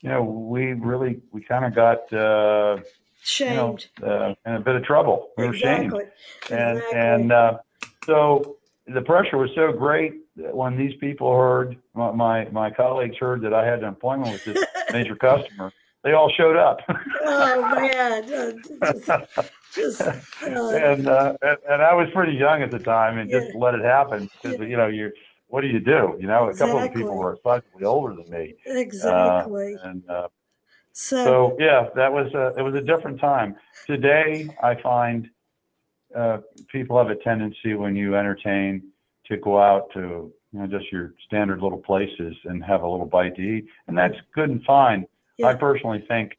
[0.00, 2.78] you know, we really, we kind of got, uh,
[3.38, 3.86] you know, Shamed.
[4.02, 5.28] uh, in a bit of trouble.
[5.36, 5.92] We were shamed
[6.50, 6.98] and exactly.
[6.98, 7.58] and uh,
[8.10, 8.56] so
[8.92, 13.40] the pressure was so great that when these people heard my, my my colleagues heard
[13.42, 14.56] that I had an appointment with this
[14.92, 16.78] major customer, they all showed up.
[17.24, 18.52] oh man, uh,
[19.74, 23.30] just, just, uh, and, uh, and and I was pretty young at the time, and
[23.30, 23.60] just Yeah.
[23.60, 25.12] let it happen because you know you
[25.48, 26.16] what do you do?
[26.20, 29.76] You know, a couple of people were slightly older than me, uh, exactly.
[29.84, 30.28] and uh,
[30.92, 33.56] so, so yeah, that was a, it was a different time.
[33.86, 35.28] Today, I find
[36.16, 36.38] uh,
[36.68, 38.82] people have a tendency when you entertain
[39.26, 43.06] to go out to you know just your standard little places and have a little
[43.06, 45.06] bite to eat, and that's good and fine.
[45.44, 46.36] I personally think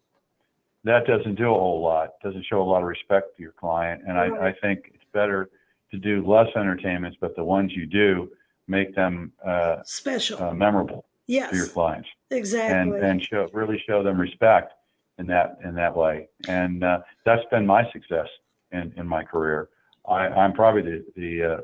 [0.83, 4.03] that doesn't do a whole lot, doesn't show a lot of respect to your client,
[4.07, 5.49] and I, I think it's better
[5.91, 8.29] to do less entertainments, but the ones you do
[8.67, 10.41] make them uh, special.
[10.41, 12.99] uh, memorable to your yes, clients and exactly.
[13.01, 14.73] and show really show them respect
[15.19, 18.27] in that in that way and uh, that's been my success
[18.71, 19.69] in in my career.
[20.07, 21.61] I i'm probably the the uh,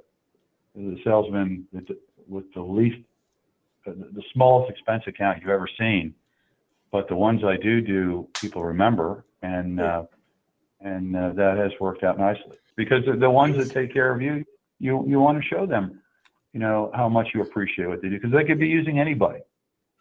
[0.76, 1.98] the salesman with the,
[2.28, 2.98] with the least
[3.86, 6.14] uh, the smallest expense account you've ever seen.
[6.92, 10.04] But the ones i do do people remember and uh,
[10.82, 12.58] and uh, that has worked out nicely.
[12.76, 14.46] Because the, the ones that take care of you
[14.80, 16.02] you you want to show them
[16.54, 19.40] you know how much you appreciate what they do because they could be using anybody.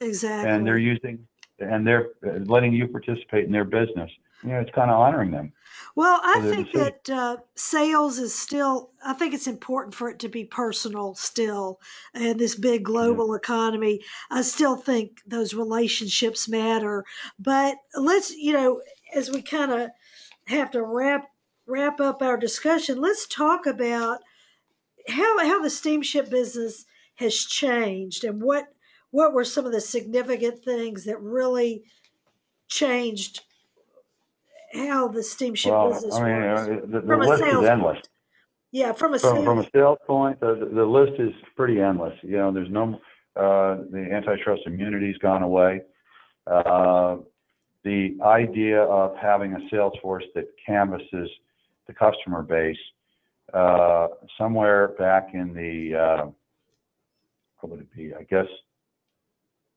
[0.00, 0.50] Exactly.
[0.50, 1.26] and they're using
[1.59, 4.11] and they're uh, letting you participate in their business.
[4.43, 5.53] You know, it's kind of honoring them.
[5.95, 6.93] Well, I think decision.
[7.07, 11.80] that uh, sales is still, I think it's important for it to be personal still.
[12.12, 17.05] And this big global economy, I still think those relationships matter.
[17.39, 18.82] But let's, you know,
[19.14, 19.91] as we kind of
[20.47, 21.30] have to wrap
[21.66, 24.20] wrap up our discussion, let's talk about
[25.09, 26.84] how how the steamship business
[27.16, 28.68] has changed, and what
[29.11, 31.84] what were some of the significant things that really
[32.68, 33.43] changed
[34.75, 36.61] how the steamship Well, business I mean, works?
[36.61, 37.95] uh, the, the From a list is sales endless.
[37.95, 38.09] point.
[38.73, 42.14] Yeah, from a From, from a sales, sales point, the, the list is pretty endless.
[42.23, 42.95] You know, there's no,
[43.37, 45.83] uh, the antitrust immunity's gone away.
[46.47, 47.17] Uh,
[47.85, 51.31] the idea of having a sales force that canvasses
[51.87, 52.77] the customer base,
[53.55, 56.27] uh, somewhere back in the, uh,
[57.61, 58.12] what would it be?
[58.14, 58.47] I guess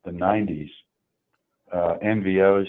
[0.04, 0.70] the 90s,
[1.72, 2.68] uh, NVOs,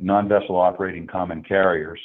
[0.00, 2.00] non-vessel operating common carriers,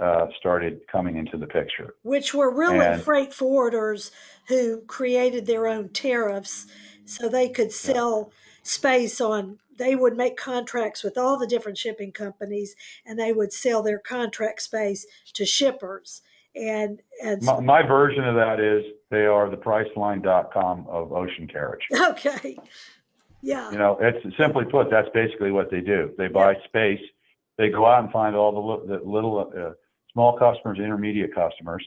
[0.00, 1.94] uh, started coming into the picture.
[2.02, 4.10] which were really and- freight forwarders
[4.48, 6.66] who created their own tariffs
[7.04, 8.32] so they could sell
[8.62, 12.76] space on they would make contracts with all the different shipping companies
[13.06, 16.22] and they would sell their contract space to shippers
[16.54, 21.86] and and My, my version of that is they are the Priceline.com of ocean carriage.
[22.10, 22.56] okay
[23.42, 26.12] yeah You know, it's simply put, that's basically what they do.
[26.16, 27.00] They buy space.
[27.58, 28.52] They go out and find all
[28.86, 29.72] the, the little, uh,
[30.12, 31.84] small customers, intermediate customers,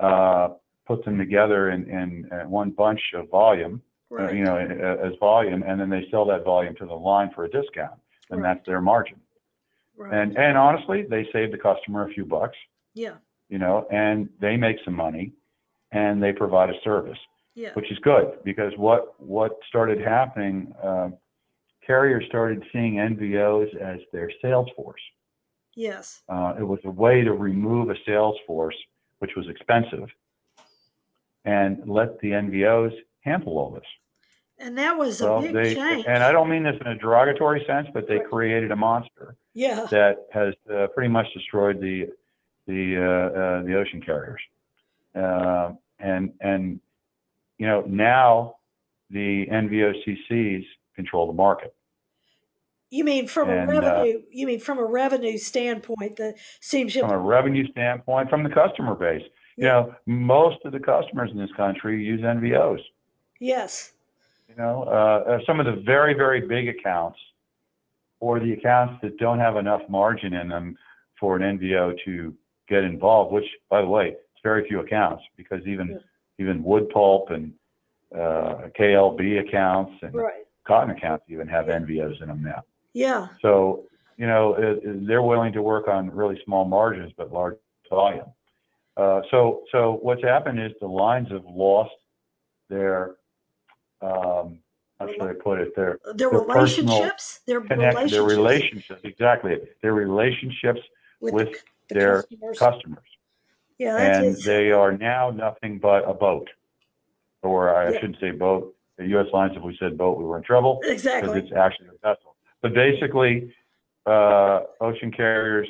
[0.00, 0.48] uh,
[0.86, 3.82] put them together in, in, in one bunch of volume,
[4.18, 7.30] uh, you know, uh, as volume, and then they sell that volume to the line
[7.34, 7.98] for a discount,
[8.30, 8.54] and Right.
[8.54, 9.20] that's their margin.
[9.96, 12.56] right And and honestly, they save the customer a few bucks,
[12.94, 13.16] yeah
[13.48, 15.32] you know, and they make some money,
[15.92, 17.18] and they provide a service.
[17.56, 21.08] Yeah which is good because what what started happening, uh,
[21.84, 25.00] carriers started seeing NVOs as their sales force.
[25.74, 28.76] yes Uh, it was a way to remove a sales force,
[29.18, 30.08] which was expensive,
[31.44, 33.88] and let the NVOs handle all this.
[34.58, 37.64] and that was a big they change and I don't mean this in a derogatory
[37.66, 41.96] sense, but they created a monster yeah that has uh, pretty much destroyed the
[42.66, 44.42] the uh, uh, the ocean carriers.
[45.14, 46.80] Uh, and and
[47.58, 48.56] you know now
[49.10, 51.74] the NVOCCs control the market.
[52.90, 57.02] you mean from and, a uh, revenue you mean from a revenue standpoint the steamship
[57.02, 59.22] From a revenue standpoint, from the customer base,
[59.56, 59.72] you Yeah.
[59.72, 62.80] know most of the customers in this country use NVOs.
[63.40, 63.92] yes
[64.48, 67.18] You know uh, uh, some of the very very big accounts,
[68.20, 70.76] or the accounts that don't have enough margin in them
[71.20, 72.34] for an NVO to
[72.68, 73.32] get involved.
[73.32, 75.98] Which, by the way, it's very few accounts because even Yeah.
[76.38, 77.52] Even wood pulp and
[78.14, 82.62] uh, KLB accounts and right cotton accounts even have NVOs in them now.
[82.92, 83.84] yeah So,
[84.16, 87.56] you know, it, it- they're willing to work on really small margins but large
[87.88, 88.26] volume.
[88.96, 91.94] Uh, so, so what's happened is the lines have lost
[92.70, 93.16] their,
[94.00, 94.58] um,
[94.98, 95.76] how should I put it?
[95.76, 100.80] Their their Their relationships their connect, relationships their relationships, exactly, their relationships
[101.20, 101.48] with, with
[101.90, 102.58] the their customers.
[102.58, 103.04] customers.
[103.78, 104.44] Yeah that's And it.
[104.44, 106.48] they are now nothing but a boat.
[107.42, 108.00] Or I Yeah.
[108.00, 108.74] shouldn't say boat.
[108.98, 109.26] The U.S.
[109.32, 110.80] lines, if we said boat, we were in trouble.
[110.84, 111.28] Exactly.
[111.28, 112.34] because it's actually a vessel.
[112.62, 113.54] But basically,
[114.06, 115.68] uh, ocean carriers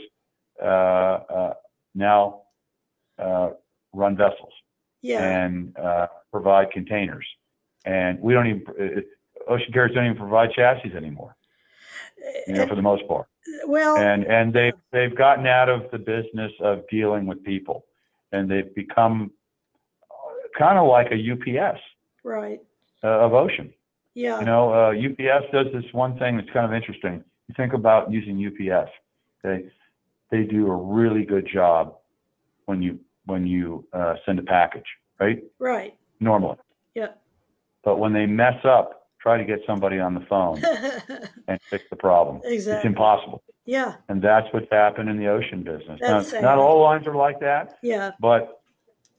[0.62, 1.54] uh, uh,
[1.94, 2.42] now
[3.18, 3.50] uh,
[3.92, 4.52] run vessels
[5.02, 7.26] yeah and uh, provide containers,
[7.84, 11.36] and we don't even uh, ocean carriers don't even provide chassis anymore,
[12.46, 13.26] you know, for the most part.
[13.66, 17.84] well And and they they've gotten out of the business of dealing with people,
[18.36, 19.30] and they've become
[20.58, 21.80] kind of like a UPS
[22.24, 22.60] right
[23.04, 23.72] uh, of ocean.
[24.14, 27.24] yeah You know, uh, UPS does this one thing that's kind of interesting.
[27.48, 28.90] You think about using UPS.
[29.44, 29.66] Okay,
[30.30, 31.96] they do a really good job
[32.66, 34.86] when you when you uh, send a package,
[35.20, 35.42] right?
[35.58, 36.56] right Normally,
[36.94, 37.08] yeah
[37.86, 40.60] but when they mess up, try to get somebody on the phone
[41.48, 42.40] and fix the problem.
[42.44, 42.78] Exactly.
[42.78, 46.00] It's impossible, yeah and that's what's happened in the ocean business.
[46.00, 46.42] Now, That's sad.
[46.42, 48.62] not all lines are like that, yeah but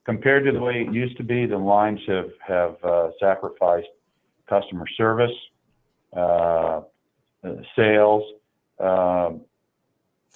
[0.07, 3.87] compared to the way it used to be, the lines have have uh, sacrificed
[4.49, 5.35] customer service,
[6.15, 6.81] uh, uh,
[7.75, 8.23] sales.
[8.79, 9.41] Um,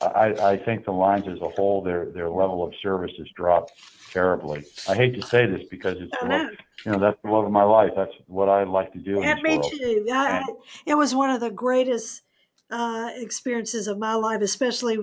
[0.02, 3.72] I, I think the lines as a whole, their their level of service has dropped
[4.12, 4.66] terribly.
[4.90, 6.50] I hate to say this because it's I the love, know.
[6.86, 7.92] you know that's the love of my life.
[7.96, 9.72] That's what I like to do in this me world.
[9.72, 10.44] too I,
[10.86, 12.24] it was one of the greatest
[12.72, 14.98] uh, experiences of my life especially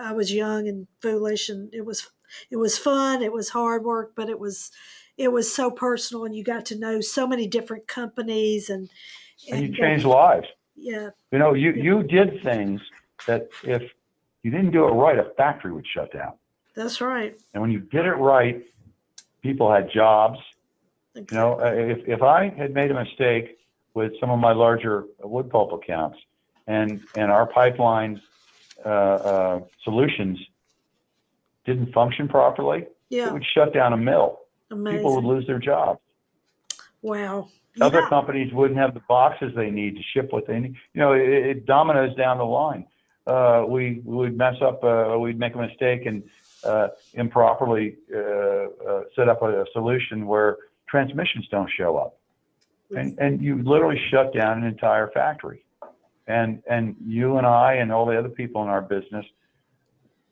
[0.00, 2.08] i was young and foolish and it was
[2.50, 4.70] it was fun it was hard work but it was
[5.16, 8.88] it was so personal and you got to know so many different companies and
[9.50, 10.46] And you uh, change lives.
[10.76, 12.80] yeah You know, you you did things
[13.26, 13.82] that if
[14.42, 16.32] you didn't do it right, a factory would shut down.
[16.74, 18.62] that's right And when you did it right,
[19.42, 20.38] people had jobs.
[21.14, 23.58] You know, if, if I had made a mistake
[23.94, 26.18] with some of my larger wood pulp accounts
[26.66, 28.20] and, and our pipeline
[28.84, 30.38] uh, uh, solutions
[31.64, 33.28] didn't function properly, yeah.
[33.28, 34.40] it would shut down a mill.
[34.70, 34.98] Amazing.
[34.98, 36.00] People would lose their jobs.
[37.02, 37.48] Wow.
[37.80, 38.08] Other Yeah.
[38.08, 40.74] companies wouldn't have the boxes they need to ship what they need.
[40.94, 42.86] You know, it, it dominoes down the line.
[43.26, 46.22] Uh, we we would mess up, uh, we'd make a mistake and
[46.64, 50.56] uh, improperly uh, uh, set up a, a solution where
[50.88, 52.18] transmissions don't show up,
[52.96, 55.64] and and you literally shut down an entire factory.
[56.26, 59.26] And and you and I and all the other people in our business,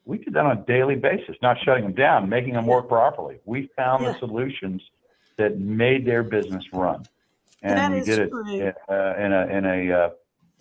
[0.04, 3.38] we did that on a daily basis, not shutting them down, making them work properly.
[3.44, 4.12] We found Yeah.
[4.12, 4.82] the solutions
[5.36, 7.06] that made their business run,
[7.62, 10.10] and That we did it uh, in a in a uh,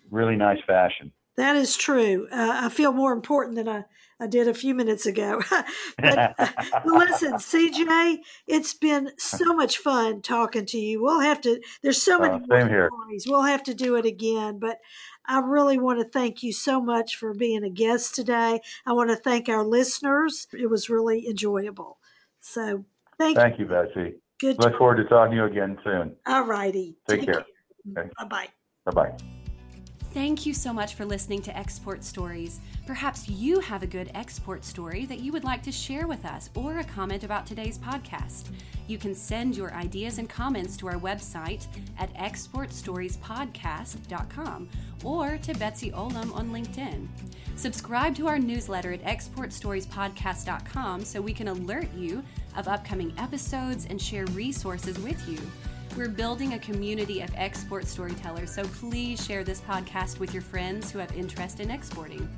[0.09, 1.11] really nice fashion.
[1.38, 2.27] That is true.
[2.31, 3.85] Uh, I feel more important than I,
[4.19, 5.39] I did a few minutes ago.
[5.99, 6.47] but uh,
[6.83, 8.17] listen, CJ,
[8.47, 11.01] it's been so much fun talking to you.
[11.01, 11.61] We'll have to.
[11.83, 13.25] There's so many Uh, stories.
[13.27, 14.57] We'll have to do it again.
[14.57, 14.79] But
[15.27, 18.59] I really want to thank you so much for being a guest today.
[18.88, 20.47] I want to thank our listeners.
[20.53, 21.99] It was really enjoyable.
[22.39, 22.83] So
[23.19, 23.41] thank, you.
[23.41, 24.15] Thank you, Betsy.
[24.39, 24.57] Good.
[24.57, 26.15] Look forward to talking to you again soon.
[26.25, 26.95] All righty.
[27.07, 27.45] Take care.
[27.95, 28.09] Okay.
[28.17, 28.47] Bye bye.
[28.85, 29.36] Bye bye.
[30.13, 32.59] Thank you so much for listening to Export Stories.
[32.87, 36.49] Perhaps you have a good export story that you would like to share with us
[36.55, 38.45] or a comment about today's podcast.
[38.87, 41.67] You can send your ideas and comments to our website
[41.99, 44.69] at exportstoriespodcast.com
[45.03, 47.07] or to Betsy Olam on LinkedIn.
[47.55, 52.23] Subscribe to our newsletter at exportstoriespodcast.com so we can alert you
[52.55, 55.37] of upcoming episodes and share resources with you.
[55.97, 60.91] We're building a community of export storytellers, so please share this podcast with your friends
[60.91, 62.29] who have interest in exporting.